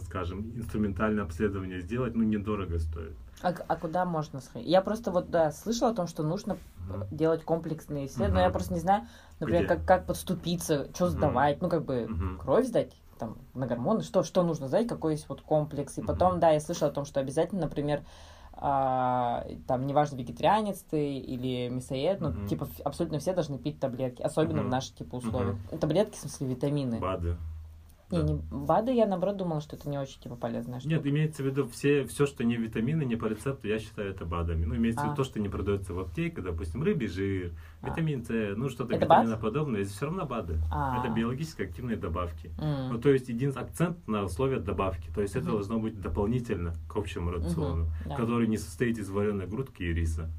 [0.05, 3.17] скажем, инструментальные обследования сделать, ну, недорого стоит.
[3.43, 4.69] А, а куда можно сходить?
[4.69, 6.57] Я просто вот, да, слышала о том, что нужно
[6.89, 7.07] Мгм.
[7.11, 9.07] делать комплексные исследования, но я просто не знаю,
[9.39, 9.75] например, Где?
[9.75, 12.39] как, как подступиться, что сдавать, ну, как бы, Мгм.
[12.39, 15.99] кровь сдать, там, на гормоны, что, что нужно сдать, какой есть вот комплекс.
[15.99, 18.05] И потом, да, я слышала о том, что обязательно, например,
[18.57, 22.47] а, там, неважно, вегетарианец ты или мясоед, ну, Мгм.
[22.47, 24.71] типа, абсолютно все должны пить таблетки, особенно в Мгм.
[24.71, 25.57] наших, типа, условиях.
[25.81, 26.99] Таблетки, в смысле, витамины.
[26.99, 27.37] БАДы.
[28.11, 28.25] Не, да.
[28.25, 30.95] не, БАДы я, наоборот, думала, что это не очень, типа, полезная штука.
[30.95, 34.25] Нет, имеется в виду все, все, что не витамины, не по рецепту, я считаю это
[34.25, 34.65] БАДами.
[34.65, 35.07] Ну, имеется в А.
[35.07, 37.53] виду то, что не продается в аптеке, допустим, рыбий жир,
[37.83, 37.89] А.
[37.89, 40.59] витамин С, ну, что-то Это витаминоподобное, это все равно БАДы.
[40.71, 41.01] А.
[41.01, 42.53] Это биологически активные добавки.
[42.59, 42.93] М.
[42.93, 45.11] Ну, то есть един акцент на условия добавки.
[45.13, 45.53] То есть это Мгм.
[45.55, 48.15] должно быть дополнительно к общему рациону, да.
[48.15, 50.31] который не состоит из вареной грудки и риса.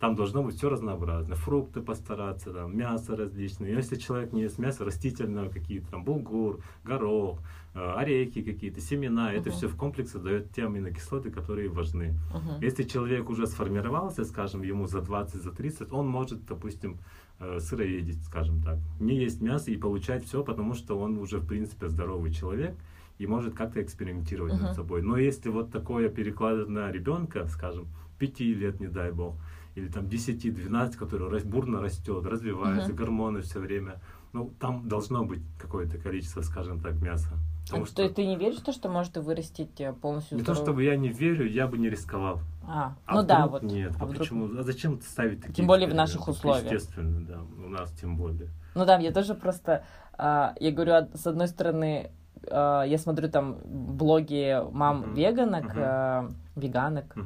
[0.00, 1.34] Там должно быть все разнообразно.
[1.36, 3.70] Фрукты постараться, там, мясо различное.
[3.70, 7.40] Если человек не ест мясо растительное, какие-то там булгур, горох,
[7.74, 9.38] э, орехи какие-то, семена, uh-huh.
[9.38, 12.18] это все в комплексе дает те аминокислоты, которые важны.
[12.32, 12.58] Uh-huh.
[12.60, 16.98] Если человек уже сформировался, скажем, ему за 20, за 30, он может, допустим,
[17.38, 21.46] э, сыроедить, скажем так, не есть мясо и получать все, потому что он уже, в
[21.46, 22.74] принципе, здоровый человек
[23.18, 24.62] и может как-то экспериментировать uh-huh.
[24.62, 25.02] над собой.
[25.02, 27.86] Но если вот такое перекладывать на ребенка, скажем,
[28.18, 29.36] 5 лет, не дай бог,
[29.74, 32.96] или там 10-12, который бурно растет, развивается, uh-huh.
[32.96, 34.00] гормоны все время,
[34.32, 37.30] ну, там должно быть какое-то количество, скажем так, мяса.
[37.66, 40.60] Потому а что ты не веришь в то, что может вырастить э, полностью Не здоровый...
[40.60, 42.40] то, чтобы я не верю, я бы не рисковал.
[42.66, 43.62] А, а ну да, вот.
[43.62, 44.18] Нет, а, а вдруг...
[44.18, 44.58] почему?
[44.58, 46.70] А зачем ставить такие Тем более в наших условиях.
[46.70, 48.50] Естественно, да, у нас тем более.
[48.74, 49.84] Ну да, я тоже просто,
[50.18, 52.10] а, я говорю, с одной стороны,
[52.50, 55.72] а, я смотрю там блоги мам веганок.
[55.74, 57.16] А, веганок.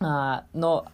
[0.00, 0.86] А, но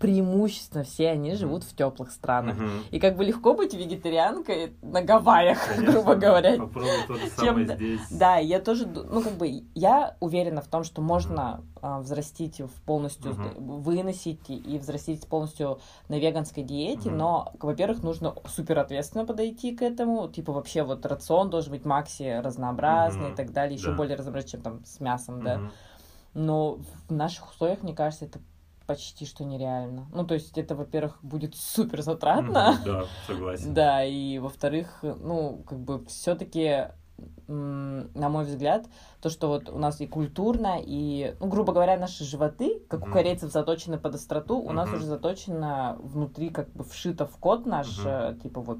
[0.00, 2.56] преимущественно все они живут в теплых странах.
[2.56, 2.66] Угу.
[2.90, 6.56] И как бы легко быть вегетарианкой на Гавайях, Конечно, грубо говоря.
[6.56, 8.00] Попробуй то же самое чем, здесь.
[8.10, 11.78] Да, я тоже, ну как бы, я уверена в том, что можно угу.
[11.82, 13.78] а, взрастить в полностью, угу.
[13.78, 15.78] выносить и взрастить полностью
[16.08, 17.16] на веганской диете, угу.
[17.16, 22.40] но, во-первых, нужно супер ответственно подойти к этому, типа вообще вот рацион должен быть макси
[22.40, 23.32] разнообразный угу.
[23.34, 23.96] и так далее, еще да.
[23.96, 25.44] более разнообразный, чем там с мясом, угу.
[25.44, 25.60] да.
[26.34, 28.40] Но в наших условиях, мне кажется, это
[28.86, 30.06] почти что нереально.
[30.12, 32.78] Ну, то есть это, во-первых, будет супер затратно.
[32.84, 33.74] Да, согласен.
[33.74, 36.88] Да, и во-вторых, ну, как бы все-таки
[37.48, 38.86] на мой взгляд,
[39.20, 43.10] то, что вот у нас и культурно, и, ну, грубо говоря, наши животы, как mm-hmm.
[43.10, 44.72] у корейцев заточены под остроту, у mm-hmm.
[44.72, 48.40] нас уже заточено внутри, как бы вшито в код наш, mm-hmm.
[48.42, 48.78] типа вот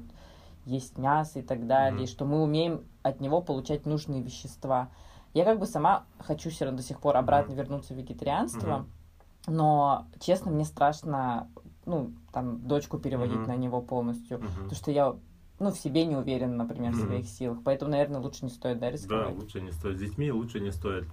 [0.65, 2.11] есть мясо и так далее, mm-hmm.
[2.11, 4.89] что мы умеем от него получать нужные вещества.
[5.33, 7.55] Я как бы сама хочу все равно до сих пор обратно mm-hmm.
[7.55, 8.67] вернуться в вегетарианство.
[8.67, 8.99] Mm-hmm
[9.47, 11.49] но, честно, мне страшно,
[11.85, 13.47] ну, там, дочку переводить mm-hmm.
[13.47, 14.53] на него полностью, mm-hmm.
[14.53, 15.15] потому что я,
[15.59, 16.95] ну, в себе не уверен, например, mm-hmm.
[16.95, 17.59] в своих силах.
[17.63, 19.35] Поэтому, наверное, лучше не стоит, да, рисковать?
[19.35, 19.97] Да, лучше не стоит.
[19.97, 21.05] С детьми лучше не стоит.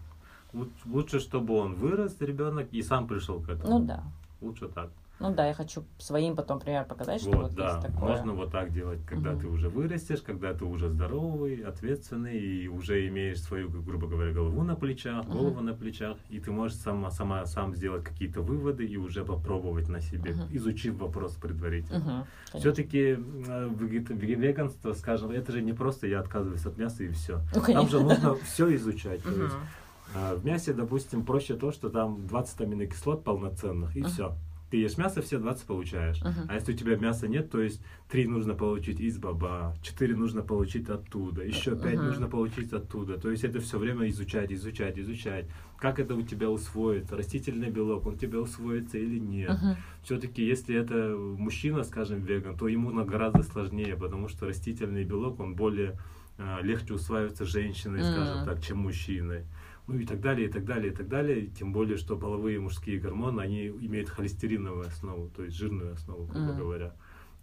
[0.87, 3.79] Лучше, чтобы он вырос, ребенок, и сам пришел к этому.
[3.79, 4.03] Ну да.
[4.41, 4.91] Лучше так.
[5.19, 8.11] Ну да, я хочу своим потом пример показать, что вот, вот да, есть такое.
[8.11, 9.41] Можно вот так делать, когда угу.
[9.41, 14.63] ты уже вырастешь, когда ты уже здоровый, ответственный и уже имеешь свою, грубо говоря, голову
[14.63, 15.39] на плечах, угу.
[15.39, 19.89] голову на плечах, и ты можешь сама, сама сам сделать какие-то выводы и уже попробовать
[19.89, 20.43] на себе, угу.
[20.51, 22.27] изучив вопрос предварительно.
[22.53, 23.71] Угу, Все-таки э,
[24.11, 27.41] веганство, скажем, это же не просто я отказываюсь от мяса и все.
[27.55, 29.21] Ну, Там же нужно все изучать.
[30.15, 34.37] Э, в мясе, допустим, проще то, что там 20 аминокислот полноценных, и uh все
[34.77, 36.21] ты ешь мясо, все 20 получаешь.
[36.21, 36.47] Uh-huh.
[36.49, 40.43] А если у тебя мяса нет, то есть 3 нужно получить из баба, 4 нужно
[40.43, 42.03] получить оттуда, еще 5 uh-huh.
[42.03, 43.17] нужно получить оттуда.
[43.19, 45.47] То есть это все время изучать, изучать, изучать.
[45.79, 49.51] Как это у тебя усвоится, растительный белок, он у тебя усвоится или нет.
[49.51, 49.77] Uh-huh.
[50.03, 55.55] Все-таки, если это мужчина, скажем, веган, то ему гораздо сложнее, потому что растительный белок, он
[55.55, 55.99] более
[56.37, 58.13] э, легче усваивается женщиной, uh-huh.
[58.13, 59.47] скажем так, чем мужчиной
[59.87, 61.47] ну и так далее, и так далее, и так далее.
[61.47, 66.53] Тем более, что половые мужские гормоны, они имеют холестериновую основу, то есть жирную основу, грубо
[66.53, 66.59] mm.
[66.59, 66.95] говоря.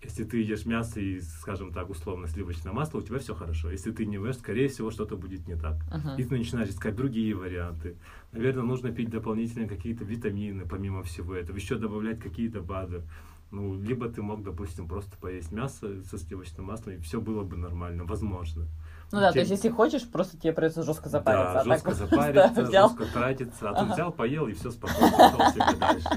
[0.04, 3.72] Если ты ешь мясо и, скажем так, условно сливочное масло, у тебя все хорошо.
[3.72, 5.78] Если ты не ешь, скорее всего, что-то будет не так.
[5.90, 6.18] Uh-huh.
[6.18, 7.96] И ты начинаешь искать другие варианты.
[8.34, 13.04] Наверное, нужно пить дополнительные какие-то витамины, помимо всего этого, еще добавлять какие-то БАДы.
[13.52, 17.56] Ну, либо ты мог, допустим, просто поесть мясо со сливочным маслом, и все было бы
[17.56, 18.68] нормально, возможно.
[19.14, 21.44] Ну да, то есть если хочешь, просто тебе придется жестко запариться.
[21.54, 23.70] Да, а жестко так, запариться, да, жестко тратиться.
[23.70, 26.10] А тут взял, поел и все спокойно пошел себе дальше.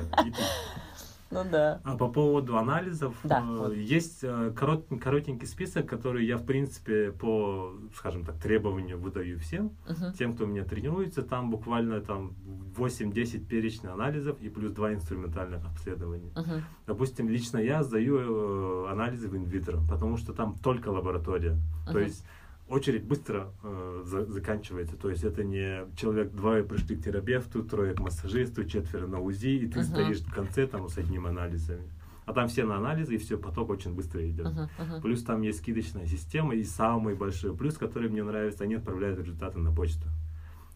[1.30, 1.80] Ну да.
[1.84, 7.10] А по поводу анализов, да, э, есть э, корот, коротенький список, который я, в принципе,
[7.10, 9.72] по, скажем так, требованию выдаю всем,
[10.16, 11.22] тем, кто у меня тренируется.
[11.22, 12.34] Там буквально там
[12.76, 16.30] 8-10 перечных анализов и плюс 2 инструментальных обследования.
[16.36, 21.58] uh Допустим, лично я сдаю э, анализы в инвитро, потому что там только лаборатория.
[21.86, 22.24] uh То есть
[22.68, 24.96] очередь быстро э, за, заканчивается.
[24.96, 29.64] То есть это не человек двое пришли к терапевту, трое к массажисту, четверо на УЗИ,
[29.64, 29.84] и ты uh-huh.
[29.84, 31.88] стоишь в конце там с одним анализами.
[32.24, 34.46] А там все на анализы, и все, поток очень быстро идет.
[34.46, 35.00] Uh-huh, uh-huh.
[35.00, 39.60] Плюс там есть скидочная система, и самый большой плюс, который мне нравится, они отправляют результаты
[39.60, 40.08] на почту.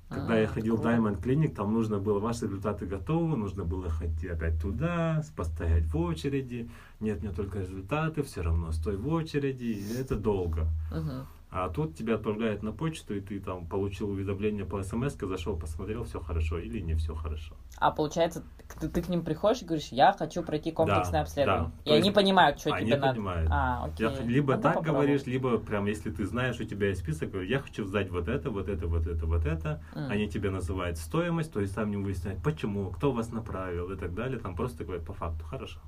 [0.08, 3.88] Когда а, я ходил в Diamond Clinic, там нужно было, ваши результаты готовы, нужно было
[3.88, 6.68] ходить опять туда, постоять в очереди.
[7.00, 10.68] Нет, мне только результаты, все равно стой в очереди, это долго.
[10.92, 11.24] Uh-huh.
[11.50, 16.04] А тут тебя отправляют на почту, и ты там получил уведомление по смс, зашел, посмотрел,
[16.04, 17.56] все хорошо или не все хорошо.
[17.76, 18.44] А получается,
[18.80, 21.72] ты, ты к ним приходишь и говоришь, я хочу пройти комплексное да, обследование.
[21.84, 21.90] Да.
[21.90, 23.14] И они понимают, что они тебе надо.
[23.14, 23.50] Понимают.
[23.50, 24.06] А, окей.
[24.06, 25.06] Я, либо Надо так попробовать.
[25.06, 28.50] говоришь, либо прям если ты знаешь, у тебя есть список, я хочу сдать вот это,
[28.50, 29.82] вот это, вот это, вот это.
[29.94, 30.08] Mm.
[30.08, 34.14] Они тебе называют стоимость, то есть там не выясняют, почему, кто вас направил и так
[34.14, 34.38] далее.
[34.38, 35.80] Там просто говорят по факту, хорошо.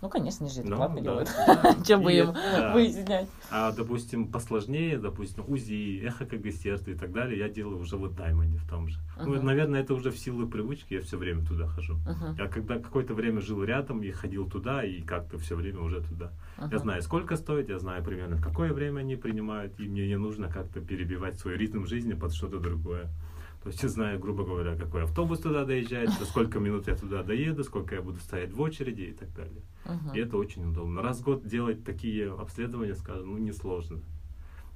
[0.00, 1.28] Ну, конечно, они же это Ну, платно делают.
[1.86, 2.32] Чем бы им
[2.72, 3.28] выяснять.
[3.50, 8.58] А, допустим, посложнее, допустим, УЗИ, ЭХО сердца и так далее, я делаю уже вот Даймонде
[8.58, 8.98] в том же.
[9.20, 11.98] Ну, наверное, это уже в силу привычки, я все время туда хожу.
[12.38, 16.30] Я когда какое-то время жил рядом и ходил туда, и как-то все время уже туда.
[16.70, 20.16] Я знаю, сколько стоит, я знаю примерно, в какое время они принимают, и мне не
[20.16, 23.08] нужно как-то перебивать свой ритм жизни под что-то другое.
[23.62, 27.22] То есть я знаю, грубо говоря, какой автобус туда доезжает, за сколько минут я туда
[27.22, 29.62] доеду, сколько я буду стоять в очереди и так далее.
[29.84, 30.14] Мгм.
[30.14, 31.02] И это очень удобно.
[31.02, 34.00] Раз в год делать такие обследования, скажем, ну, несложно.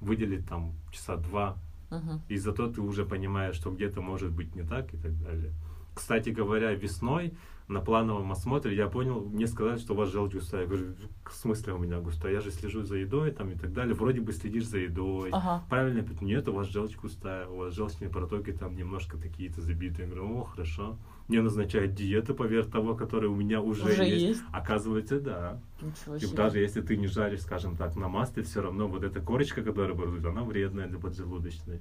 [0.01, 1.57] Выделить там часа два,
[1.91, 2.23] Мгм.
[2.29, 5.53] и зато ты уже понимаешь, что где-то может быть не так и так далее.
[5.95, 7.35] Кстати говоря, весной
[7.73, 10.63] на плановом осмотре я понял, мне сказали, что у вас желчь густая.
[10.63, 10.95] Я говорю,
[11.25, 12.33] в смысле у меня густая?
[12.33, 13.95] Я же слежу за едой там и так далее.
[13.95, 15.31] Вроде бы следишь за едой.
[15.31, 15.65] Ага.
[15.69, 20.09] Правильно, нет, у вас желчь густая, у вас желчные протоки там немножко такие-то забитые.
[20.09, 20.99] Я говорю, о, хорошо.
[21.29, 24.23] Мне назначают диету поверх того, которая у меня уже, Уже есть.
[24.23, 24.43] есть.
[24.53, 25.61] Оказывается, да.
[25.81, 29.21] Ничего И даже если ты не жаришь, скажем так, на масле, все равно вот эта
[29.21, 31.81] корочка, которая образуется, она вредная для поджелудочной.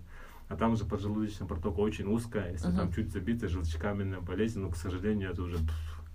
[0.52, 2.76] А там же поджелудочная протока очень узкая, если Мгм.
[2.78, 5.58] там чуть забита желчками болезнь, но, к сожалению, это уже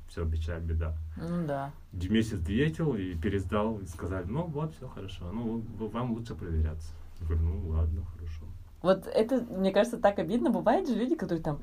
[0.09, 0.95] все, печаль, беда.
[1.16, 1.70] Ну да.
[1.93, 6.91] Месяц диетил и пересдал, и сказали, ну вот, все хорошо, ну вам лучше проверяться.
[7.20, 8.45] Я говорю, ну ладно, хорошо.
[8.82, 10.51] Вот это, мне кажется, так обидно.
[10.51, 11.61] Бывает же люди, которые там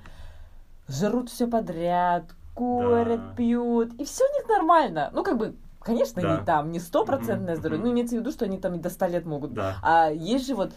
[0.88, 3.36] жрут все подряд, курят, Да.
[3.36, 5.12] пьют, и все у них нормально.
[5.14, 6.40] Ну, как бы, конечно, Да.
[6.40, 7.88] не там, не стопроцентное Мгм, здоровье, мгм.
[7.90, 9.54] ну, имеется в виду, что они там и до 100 лет могут.
[9.54, 9.78] Да.
[9.84, 10.74] А есть же вот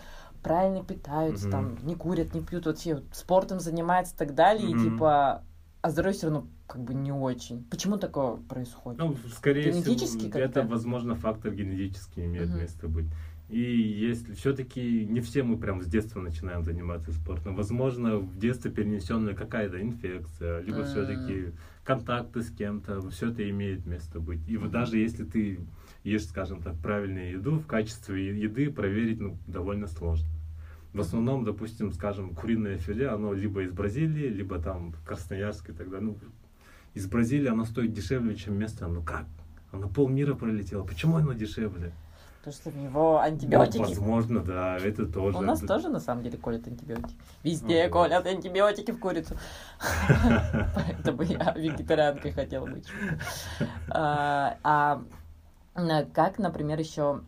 [0.47, 1.51] правильно питаются, Мгм.
[1.51, 4.93] там, не курят, не пьют, вообще вот спортом занимаются и так далее, и Мгм.
[4.93, 5.43] типа,
[5.83, 7.65] а здоровье все равно как бы не очень.
[7.65, 9.01] Почему такое происходит?
[9.01, 12.61] Ну, скорее всего, это, возможно, фактор генетический имеет Мгм.
[12.61, 13.07] место быть.
[13.49, 18.73] И если все-таки не все мы прям с детства начинаем заниматься спортом, возможно, в детстве
[18.73, 20.85] перенесенная какая-то инфекция, либо М.
[20.85, 21.53] все-таки
[21.85, 24.41] контакты с кем-то, все это имеет место быть.
[24.49, 24.73] И вот Мгм.
[24.73, 25.61] даже если ты
[26.03, 30.27] ешь, скажем так, правильную еду, в качестве еды проверить ну, довольно сложно.
[30.97, 35.91] В основном, допустим, скажем, куриное филе, оно либо из Бразилии, либо там Красноярск и так
[35.91, 36.07] далее.
[36.13, 36.17] Ну,
[36.95, 38.87] из Бразилии оно стоит дешевле, чем место.
[38.89, 39.27] Ну как?
[39.73, 40.85] Оно полмира пролетело.
[40.85, 41.93] Почему оно дешевле?
[42.39, 43.79] Потому что в него Ну, антибиотики.
[43.83, 45.37] возможно, да, это тоже.
[45.37, 45.67] У нас Да.
[45.67, 47.15] тоже, на самом деле, колят антибиотики.
[47.43, 47.93] Везде Ага.
[47.93, 49.37] колят антибиотики в курицу.
[50.75, 52.87] Поэтому я вегетарианкой хотела быть.
[53.91, 55.03] А а,
[56.15, 57.21] как, например, еще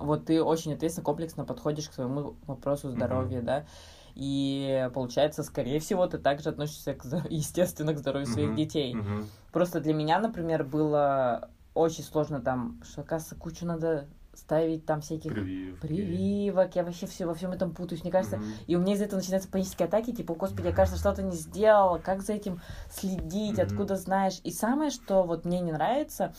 [0.00, 3.66] вот ты очень ответственно, комплексно подходишь к своему вопросу здоровья, да?
[4.14, 8.94] И получается, скорее всего, ты также относишься, к, естественно, к здоровью своих Мгм, детей.
[8.94, 9.28] мгм.
[9.52, 15.32] Просто для меня, например, было очень сложно там, что, оказывается, кучу надо ставить там всяких
[15.32, 15.80] Прививки.
[15.80, 18.02] прививок, я вообще все во всем этом путаюсь.
[18.02, 18.46] Мне кажется, Мгм.
[18.66, 21.98] и у меня из этого начинаются панические атаки, типа, господи, я, кажется, что-то не сделала,
[21.98, 23.66] как за этим следить, Мгм.
[23.66, 24.40] откуда знаешь.
[24.44, 26.34] И самое, что вот мне не нравится,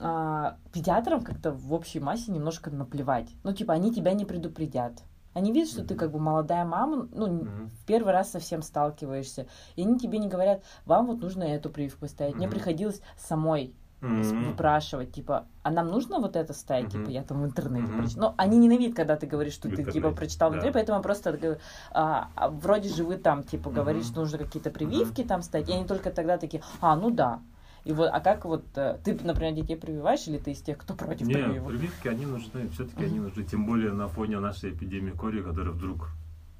[0.00, 3.28] а, педиатрам как-то в общей массе немножко наплевать.
[3.44, 5.02] Ну, типа, они тебя не предупредят.
[5.34, 5.98] Они видят, что ты Мгм.
[5.98, 9.46] как бы молодая мама, ну, в первый раз совсем сталкиваешься,
[9.76, 12.36] и они тебе не говорят, вам вот нужно эту прививку ставить.
[12.36, 12.54] Мне Мгм.
[12.54, 14.44] приходилось самой Мгм.
[14.46, 17.04] выпрашивать, типа, а нам нужно вот это ставить, Мгм.
[17.04, 17.96] типа, я там в интернете Мгм.
[17.98, 18.28] прочитала.
[18.30, 20.56] Ну, они ненавидят, когда ты говоришь, что В ты, типа, прочитал в да.
[20.56, 21.58] интернете, поэтому я просто говорю,
[21.92, 24.12] а, а вроде же вы там, типа, говоришь, Мгм.
[24.12, 27.40] что нужно какие-то прививки там ставить, и они только тогда такие, а, ну да.
[27.84, 30.94] И вот, а как вот, э, ты, например, детей прививаешь, или ты из тех, кто
[30.94, 31.68] против Не, прививок?
[31.68, 36.08] прививки, они нужны, все-таки они нужны, тем более на фоне нашей эпидемии кори, которая вдруг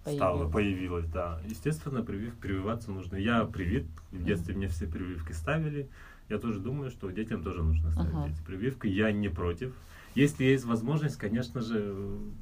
[0.02, 0.52] стала, Появилась.
[0.52, 1.40] появилась, да.
[1.46, 3.16] Естественно, привив, прививаться нужно.
[3.16, 5.88] Я привит, в детстве мне все прививки ставили.
[6.30, 8.28] Я тоже думаю, что детям тоже нужно ставить Ага.
[8.28, 8.86] эти прививки.
[8.86, 9.74] Я не против.
[10.14, 11.94] Если есть возможность, конечно же,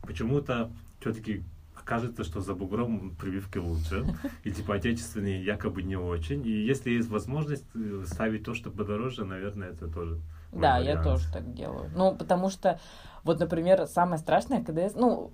[0.03, 0.71] почему-то
[1.01, 1.43] все-таки
[1.89, 4.05] кажется, что за бугром прививки лучше.
[4.45, 6.47] И типа отечественные якобы не очень.
[6.47, 10.21] И если есть возможность э, ставить то, что подороже, наверное, это тоже.
[10.53, 11.05] Да, я вариант.
[11.05, 11.91] тоже так делаю.
[11.97, 12.79] Ну, потому что,
[13.25, 15.31] вот, например, самое страшное, когда я, ну,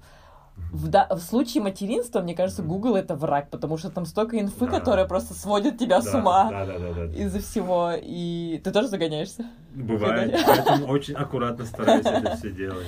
[0.73, 2.63] в, да- в случае материнства, мне кажется.
[2.63, 4.79] Google это враг, потому что там столько инфы, Да.
[4.79, 7.05] которая просто сводит тебя с Да, ума Да, да, да, да.
[7.07, 7.93] из-за всего.
[8.01, 9.45] И ты тоже загоняешься?
[9.75, 12.87] Бывает, поэтому очень аккуратно стараюсь это все делать.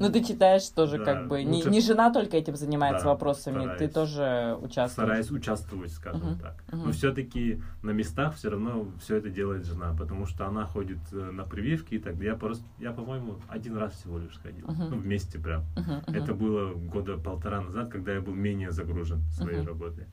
[0.00, 3.10] Ну, ты читаешь тоже, Да, как бы, не, лучше- не жена только этим занимается Да,
[3.10, 3.92] вопросами, ты стараюсь.
[3.92, 4.90] тоже участвуешь.
[4.92, 6.64] Стараюсь участвовать, скажем Мгм, так.
[6.72, 6.84] мгм.
[6.86, 11.16] Но все-таки на местах все равно все это делает жена, потому что она ходит э,
[11.30, 12.32] на прививки и так далее.
[12.32, 14.66] Я просто, я, по-моему, один раз всего лишь ходил.
[14.68, 14.90] Мгм.
[14.90, 15.64] Ну, вместе прям.
[15.76, 16.14] Мгм, мгм.
[16.14, 19.68] Это было года полтора назад, когда я был менее загружен своей Мгм.
[19.68, 20.06] работой.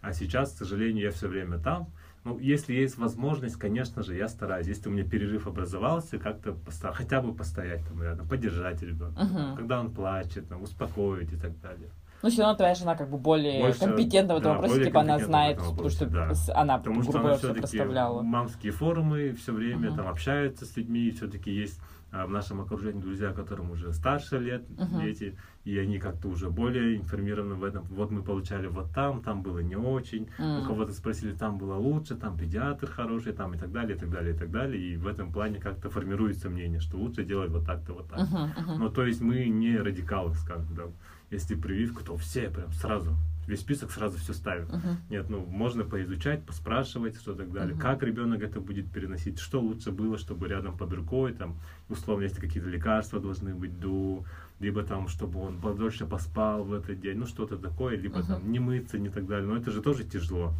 [0.00, 1.88] А сейчас, к сожалению, я все время там.
[2.24, 4.66] Ну, если есть возможность, конечно же, я стараюсь.
[4.66, 9.24] Если у меня перерыв образовался, как-то поста- хотя бы постоять там рядом, поддержать ребенка.
[9.24, 9.56] Мгм.
[9.56, 11.90] Когда он плачет, там, успокоить и так далее.
[12.22, 15.00] Ну, все равно твоя жена как бы более Больше, компетентна в этом да, вопросе, типа
[15.00, 17.20] она знает, потому что, да, она потому что да.
[17.20, 18.22] она, все представляла.
[18.22, 19.96] мамские форумы все время uh-huh.
[19.96, 24.66] там общается с людьми, все-таки есть а, в нашем окружении друзья, которым уже старше лет,
[24.70, 25.02] uh-huh.
[25.02, 27.84] дети, и они как-то уже более информированы в этом.
[27.90, 30.62] Вот мы получали вот там, там было не очень, uh-huh.
[30.62, 34.10] у кого-то спросили, там было лучше, там педиатр хороший, там и так далее, и так
[34.10, 34.82] далее, и так далее.
[34.82, 38.20] И в этом плане как-то формируется мнение, что лучше делать вот так-то, вот так.
[38.20, 38.54] Uh-huh.
[38.56, 38.76] Uh-huh.
[38.78, 40.84] Но то есть мы не радикалы, скажем, да.
[41.30, 43.16] Если прививка, то все прям сразу
[43.48, 44.66] весь список сразу все ставим.
[44.66, 44.96] Uh-huh.
[45.10, 47.74] Нет, ну можно поизучать, поспрашивать, что так далее.
[47.74, 47.80] Uh-huh.
[47.80, 51.56] Как ребенок это будет переносить, что лучше было, чтобы рядом под рукой, там,
[51.88, 54.22] условно, если какие-то лекарства должны быть до,
[54.60, 58.26] либо там, чтобы он подольше поспал в этот день, ну что-то такое, либо uh-huh.
[58.26, 59.48] там не мыться, не так далее.
[59.48, 60.52] Но это же тоже тяжело.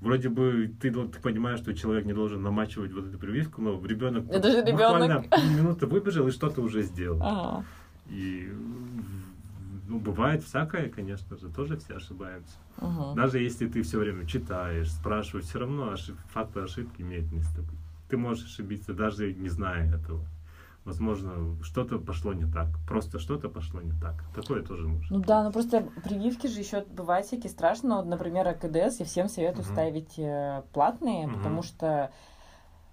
[0.00, 4.28] Вроде бы ты, ты понимаешь, что человек не должен намачивать вот эту прививку, но ребенок
[4.28, 5.26] это же ребенок.
[5.56, 7.20] минуты выбежал и что-то уже сделал.
[7.20, 7.64] Uh-huh.
[8.10, 8.52] И
[9.86, 12.56] ну, бывает всякое, конечно же, тоже все ошибаемся.
[12.78, 13.14] Угу.
[13.14, 16.16] Даже если ты все время читаешь, спрашиваешь, все равно ошиб...
[16.28, 17.62] факты ошибки имеют место.
[18.08, 20.24] Ты можешь ошибиться, даже не зная этого.
[20.84, 22.66] Возможно, что-то пошло не так.
[22.88, 24.24] Просто что-то пошло не так.
[24.34, 25.10] Такое тоже может.
[25.10, 27.96] Ну да, ну просто прививки же еще бывают всякие страшные.
[27.96, 29.72] Вот, например, АКДС я всем советую угу.
[29.72, 31.36] ставить э, платные, угу.
[31.36, 32.10] потому что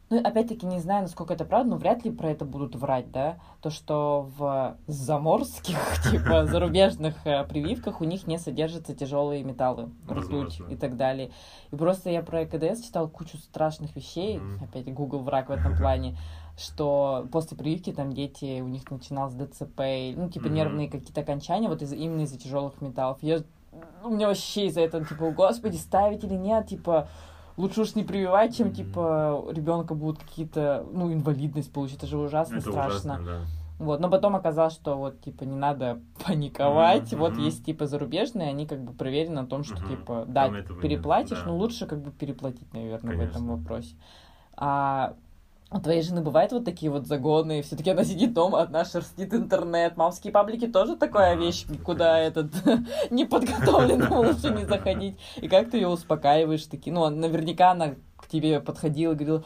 [0.10, 3.38] ну, опять-таки, не знаю, насколько это правда, но вряд ли про это будут врать, да?
[3.62, 5.78] То, что в заморских,
[6.12, 11.32] типа, зарубежных э, прививках у них не содержатся тяжелые металлы, ртуть и так далее.
[11.72, 16.18] И просто я про ЭКДС читал кучу страшных вещей, опять Google враг в этом плане,
[16.57, 19.82] что после прививки там дети, у них начиналось ДЦП,
[20.16, 23.20] ну, типа, нервные какие-то окончания, вот из, именно из-за тяжелых металлов.
[23.22, 23.41] Я,
[24.03, 27.07] у меня вообще из-за этого, типа, господи, ставить или нет, типа,
[27.60, 31.97] лучше уж не прививать, чем, типа, ребенка будут какие-то, ну, инвалидность получить.
[31.97, 33.14] Это же ужасно это страшно.
[33.16, 33.39] Ужасно, да.
[33.80, 37.12] Вот, но потом оказалось, что вот, типа, не надо паниковать.
[37.12, 37.18] Mm-hmm.
[37.18, 39.89] Вот есть, типа, зарубежные, они как бы проверены на том, что, mm-hmm.
[39.89, 40.49] типа, да,
[40.82, 41.47] переплатишь, да.
[41.47, 43.28] но лучше как бы переплатить, наверное, Конечно.
[43.28, 43.95] в этом вопросе.
[44.55, 45.16] А
[45.72, 49.97] у твоей жены бывают вот такие вот загоны, все-таки она сидит дома, одна шерстит интернет.
[49.97, 52.47] Мамские паблики тоже такая вещь, куда этот
[53.11, 55.20] неподготовленному лучше не заходить.
[55.38, 56.65] И как ты ее успокаиваешь?
[56.65, 59.43] Таки, ну, наверняка она к тебе подходила и говорила,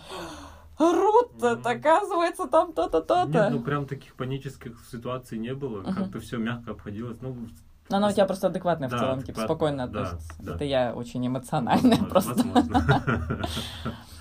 [0.80, 3.28] Рут, оказывается, там то-то, то-то.
[3.28, 5.82] Нет, ну прям таких панических ситуаций не было.
[5.82, 5.94] Uh-huh.
[5.94, 7.20] Как-то все мягко обходилось.
[7.22, 7.36] Ну,
[7.90, 10.34] но она у тебя просто адекватная да, в целом, типа спокойно относится.
[10.40, 12.48] Да, Это я очень эмоциональная возможно, просто.
[12.48, 13.46] Возможно.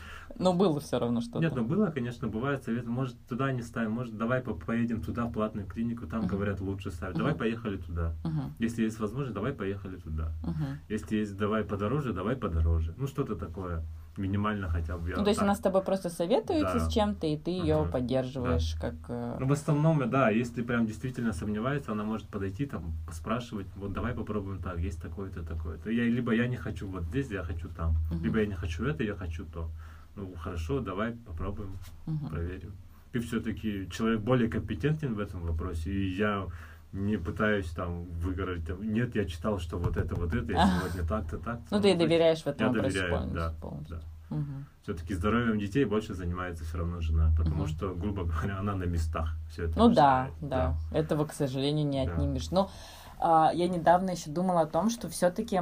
[0.42, 1.38] Но было все равно что-то.
[1.38, 5.32] Нет, ну было, конечно, бывает совет, может, туда не ставим, может, давай поедем туда, в
[5.32, 6.28] платную клинику, там, uh-huh.
[6.28, 7.16] говорят, лучше ставить.
[7.16, 7.38] Давай uh-huh.
[7.38, 8.14] поехали туда.
[8.24, 8.50] Uh-huh.
[8.58, 10.32] Если есть возможность, давай поехали туда.
[10.42, 10.76] Uh-huh.
[10.88, 12.94] Если есть давай подороже, давай подороже.
[12.96, 13.84] Ну, что-то такое
[14.16, 15.08] минимально хотя бы.
[15.16, 15.44] Ну, то есть так.
[15.44, 16.80] она с тобой просто советуется да.
[16.80, 17.90] с чем-то, и ты ее uh-huh.
[17.90, 18.80] поддерживаешь, да.
[18.80, 18.94] как...
[19.08, 23.92] Э, ну, в основном, да, если прям действительно сомневается, она может подойти, там, поспрашивать, вот
[23.92, 25.90] давай попробуем так, есть такое-то, такое-то.
[25.90, 27.96] Я, либо я не хочу вот здесь, я хочу там.
[28.10, 28.22] Uh-huh.
[28.22, 29.70] Либо я не хочу это, я хочу то
[30.16, 32.28] ну хорошо, давай попробуем, угу.
[32.28, 32.74] проверим.
[33.12, 36.46] Ты все-таки человек более компетентен в этом вопросе, и я
[36.92, 38.66] не пытаюсь там выиграть.
[38.66, 41.66] Там, нет, я читал, что вот это, вот это, я сегодня так-то, так-то.
[41.70, 43.40] Ну, ты доверяешь в этом я вопросе доверяю, полностью.
[43.40, 43.96] Да, полностью.
[43.96, 44.36] да.
[44.36, 44.64] Угу.
[44.82, 47.68] Все-таки здоровьем детей больше занимается все равно жена, потому угу.
[47.68, 49.78] что, грубо говоря, она на местах все это.
[49.78, 52.48] Ну да, да, да, этого, к сожалению, не отнимешь.
[52.48, 52.56] Да.
[52.56, 52.70] Но
[53.18, 55.60] а, я недавно еще думала о том, что все-таки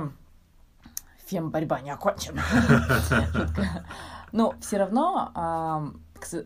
[1.26, 2.42] фем борьба не окончена.
[4.32, 5.90] Но все равно, а,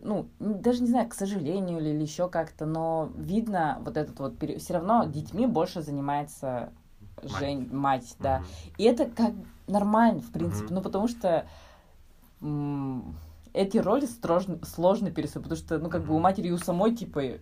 [0.01, 4.61] ну, даже не знаю, к сожалению или еще как-то, но видно вот этот вот период.
[4.61, 6.71] Все равно детьми больше занимается
[7.23, 8.39] Жень, мать, мать да.
[8.39, 8.73] Mm-hmm.
[8.77, 9.31] И это как
[9.67, 10.73] нормально, в принципе, mm-hmm.
[10.73, 11.47] ну, потому что
[13.53, 16.07] эти роли сложно, сложно пересылать, потому что, ну, как mm-hmm.
[16.07, 17.39] бы у матери и у самой, типа,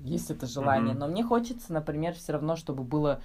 [0.00, 0.94] есть это желание.
[0.94, 0.98] Mm-hmm.
[0.98, 3.20] Но мне хочется, например, все равно, чтобы было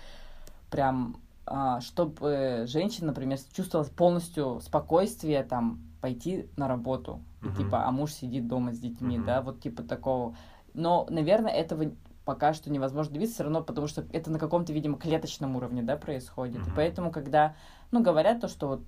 [0.70, 1.18] прям
[1.50, 8.14] а, чтобы женщина, например, чувствовала полностью спокойствие, там, пойти на работу, и, типа, а муж
[8.14, 10.38] сидит дома с детьми, да, вот типа такого.
[10.74, 11.92] Но, наверное, этого
[12.24, 15.98] пока что невозможно добиться все равно, потому что это на каком-то, видимо, клеточном уровне, да,
[15.98, 16.66] происходит.
[16.66, 17.56] И поэтому, когда,
[17.92, 18.82] ну, говорят то, что вот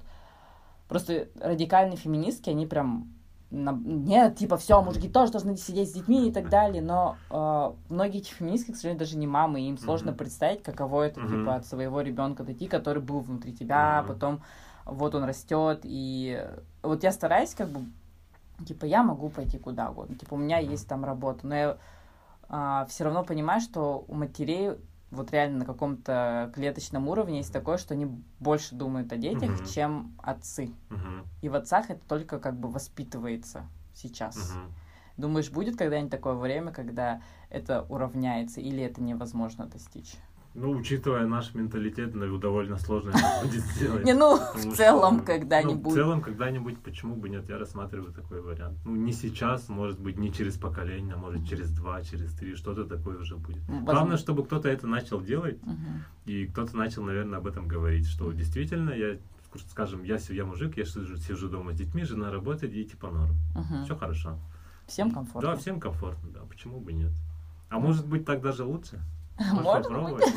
[0.88, 3.10] просто радикальные феминистки, они прям
[3.52, 3.74] на...
[3.74, 8.20] нет, типа, все, мужики тоже должны сидеть с детьми и так далее, но э, многие
[8.20, 10.16] эти феминистки, к сожалению, даже не мамы, и им сложно mm-hmm.
[10.16, 11.40] представить, каково это, mm-hmm.
[11.40, 14.08] типа, от своего ребенка дойти, который был внутри тебя, mm-hmm.
[14.08, 14.42] потом
[14.92, 16.46] вот он растет, и
[16.82, 17.82] вот я стараюсь как бы,
[18.66, 21.78] типа, я могу пойти куда угодно, типа, у меня есть там работа, но я
[22.48, 24.78] а, все равно понимаю, что у матерей
[25.12, 28.08] вот реально на каком-то клеточном уровне есть такое, что они
[28.40, 29.74] больше думают о детях, uh-huh.
[29.74, 30.72] чем отцы.
[30.90, 31.26] Uh-huh.
[31.42, 34.36] И в отцах это только как бы воспитывается сейчас.
[34.38, 34.72] Uh-huh.
[35.18, 40.14] Думаешь, будет когда-нибудь такое время, когда это уравняется, или это невозможно достичь?
[40.56, 44.04] Ну, учитывая наш менталитет, ну, довольно сложно это будет сделать.
[44.04, 45.94] Не, ну, в целом ну, когда-нибудь.
[45.94, 48.78] в целом когда-нибудь, почему бы нет, я рассматриваю такой вариант.
[48.84, 52.86] Ну, не сейчас, может быть, не через поколение, а может через два, через три, что-то
[52.86, 53.62] такое уже будет.
[53.68, 53.94] Возможно.
[53.94, 55.60] Главное, чтобы кто-то это начал делать,
[56.26, 59.18] и кто-то начал, наверное, об этом говорить, что действительно, я,
[59.70, 63.36] скажем, я, я мужик, я сижу, сижу дома с детьми, жена работает, и типа норм.
[63.56, 63.86] Мгм.
[63.86, 64.40] Все хорошо.
[64.88, 65.52] Всем комфортно.
[65.52, 67.12] Да, всем комфортно, да, почему бы нет.
[67.70, 69.00] А может быть, так даже лучше?
[69.40, 70.26] Может попробовать?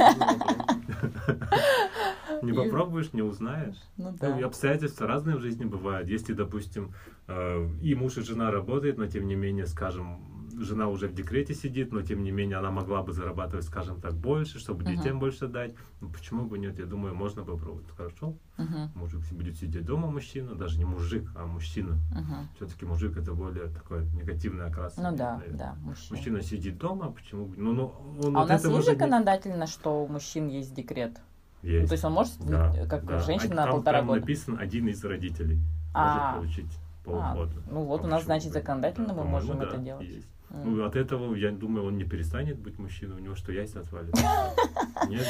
[2.42, 3.76] Не попробуешь, не узнаешь.
[3.96, 4.46] Ну Ну, да.
[4.46, 6.08] обстоятельства разные в жизни бывают.
[6.08, 6.92] Если, допустим,
[7.28, 11.54] э, и муж, и жена работают, но тем не менее, скажем, жена уже в декрете
[11.54, 14.96] сидит, но тем не менее она могла бы зарабатывать, скажем так, больше, чтобы Мгм.
[14.96, 15.74] детям больше дать.
[16.00, 16.78] Ну, почему бы нет?
[16.78, 17.86] Я думаю, можно попробовать.
[17.96, 18.34] Хорошо?
[18.58, 18.90] Мгм.
[18.94, 21.98] Мужик будет сидеть дома, мужчина, даже не мужик, а мужчина.
[22.12, 22.48] Мгм.
[22.56, 24.96] Все-таки мужик это более такой негативный окрас.
[24.96, 25.58] Ну да, наверное.
[25.58, 26.16] да, мужчина.
[26.16, 27.54] Мужчина сидит дома, почему бы?
[27.56, 30.74] Ну, ну, он А у от нас есть же не- законодательно, что у мужчин есть
[30.74, 31.18] декрет?
[31.62, 31.82] Есть.
[31.82, 33.18] Ну, то есть он может, Да, как да.
[33.20, 34.20] женщина, А на там полтора прям года?
[34.20, 35.60] написан один из родителей
[35.94, 36.32] А.
[36.34, 37.52] может получить по А, уходу.
[37.70, 40.06] ну вот А у нас, значит, законодательно Да, мы можем да, это делать.
[40.08, 40.26] есть.
[40.52, 44.22] Ну, от этого, я думаю, он не перестанет быть мужчиной, у него что, яйца отвалится?
[45.08, 45.26] Нет,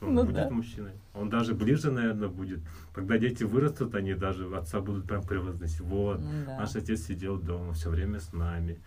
[0.00, 0.50] он Ну будет да.
[0.50, 0.92] мужчиной.
[1.14, 2.60] Он даже ближе, наверное, будет.
[2.94, 5.80] Когда дети вырастут, они даже отца будут прям превозносить.
[5.80, 6.58] Вот, да.
[6.58, 8.78] наш отец сидел дома все время с нами.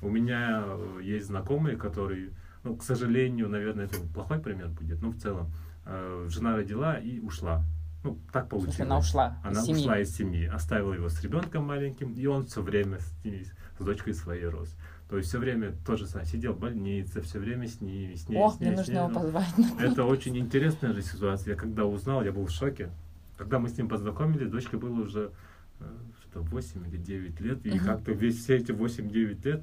[0.00, 2.30] У меня э, есть знакомые, которые,
[2.62, 5.50] ну, к сожалению, наверное, это плохой пример будет, но в целом,
[5.86, 7.62] э, жена родила и ушла.
[8.04, 8.76] Ну, так получилось.
[8.76, 9.80] смысле, она ушла Она из семьи.
[9.80, 13.46] ушла из семьи, оставила его с ребенком маленьким, и он все время с, ней,
[13.78, 14.74] с дочкой своей рос.
[15.08, 18.56] То есть все время тоже сидел в больнице, все время с ними, с ней, Ох,
[18.56, 18.98] с ней, мне с нужно ней.
[18.98, 19.48] его Ну, позвать.
[19.80, 21.52] Это очень интересная же ситуация.
[21.54, 22.90] Я когда узнал, я был в шоке.
[23.36, 25.32] Когда мы с ним познакомились, дочке было уже
[25.80, 25.84] э,
[26.20, 27.66] что-то 8 или 9 лет.
[27.66, 27.84] И Мгм.
[27.86, 29.62] как-то весь все эти 8-9 лет,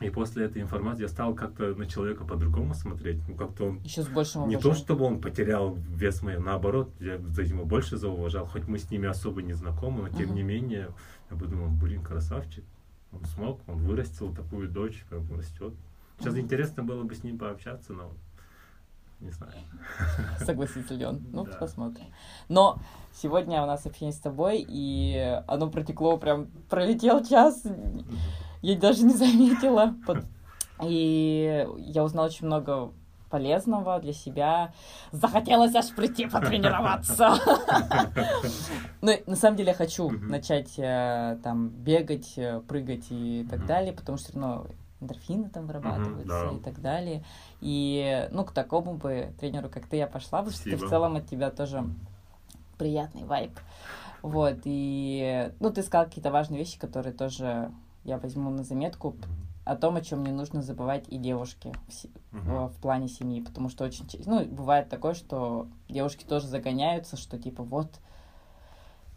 [0.00, 3.18] и после этой информации я стал как-то на человека по-другому смотреть.
[3.28, 4.60] Ну, как-то он Еще с большим не уважением.
[4.60, 8.90] то, чтобы он потерял вес мой, наоборот, я за его больше зауважал, хоть мы с
[8.90, 10.34] ними особо не знакомы, но тем Мгм.
[10.34, 10.92] не менее,
[11.30, 12.64] я подумал, блин, красавчик,
[13.12, 15.72] он смог, он вырастил такую дочь, как бы растет.
[16.18, 16.42] Сейчас Мгм.
[16.42, 18.12] интересно было бы с ним пообщаться, но
[19.20, 19.52] не знаю.
[20.38, 21.22] Согласится ли он?
[21.32, 21.52] Ну, Да.
[21.52, 22.06] посмотрим.
[22.50, 22.78] Но
[23.14, 27.66] сегодня у нас общение с тобой, и оно протекло прям, пролетел час,
[28.62, 29.94] я даже не заметила.
[30.82, 32.92] И я узнала очень много
[33.30, 34.72] полезного для себя.
[35.12, 37.34] Захотелось аж прийти потренироваться.
[39.02, 43.92] Ну, на самом деле я хочу начать э, там бегать, э, прыгать и так далее,
[43.92, 44.66] потому что все равно
[45.00, 47.22] эндорфины там вырабатываются и так далее.
[47.60, 51.28] И, ну, к такому бы тренеру, как ты, я пошла, потому что в целом от
[51.28, 51.84] тебя тоже
[52.78, 53.52] приятный вайб.
[54.22, 57.70] Вот, и, ну, ты сказал какие-то важные вещи, которые тоже
[58.06, 59.16] я возьму на заметку
[59.64, 63.40] о том, о чем не нужно забывать и девушке в, се- в- в плане семьи,
[63.40, 67.88] потому что очень, ну, бывает такое, что девушки тоже загоняются, что типа вот,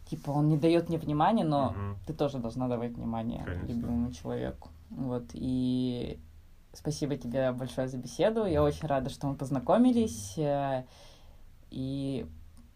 [0.06, 1.96] типа он не дает мне внимания, но Мгм.
[2.06, 3.66] ты тоже должна давать внимание Конечно.
[3.66, 4.70] любимому человеку.
[4.90, 6.18] Вот, и
[6.72, 8.44] спасибо тебе большое за беседу.
[8.44, 10.34] Я очень рада, что мы познакомились.
[10.36, 10.84] э,
[11.70, 12.26] И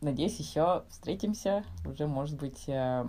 [0.00, 1.64] надеюсь, еще встретимся.
[1.84, 3.04] Уже, может быть, э,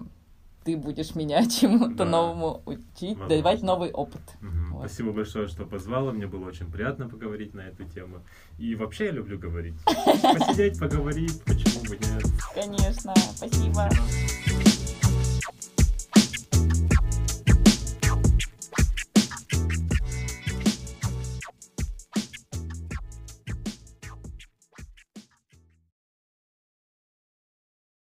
[0.65, 2.05] ты будешь меня чему-то Да.
[2.05, 3.29] новому учить, Возможно.
[3.29, 4.21] давать новый опыт.
[4.41, 4.73] Мгм.
[4.73, 4.79] Вот.
[4.89, 6.11] Спасибо большое, что позвала.
[6.11, 8.23] Мне было очень приятно поговорить на эту тему.
[8.57, 9.75] И вообще я люблю говорить.
[9.85, 12.23] Посидеть, поговорить, почему бы нет.
[12.53, 13.13] Конечно.
[13.35, 13.89] Спасибо.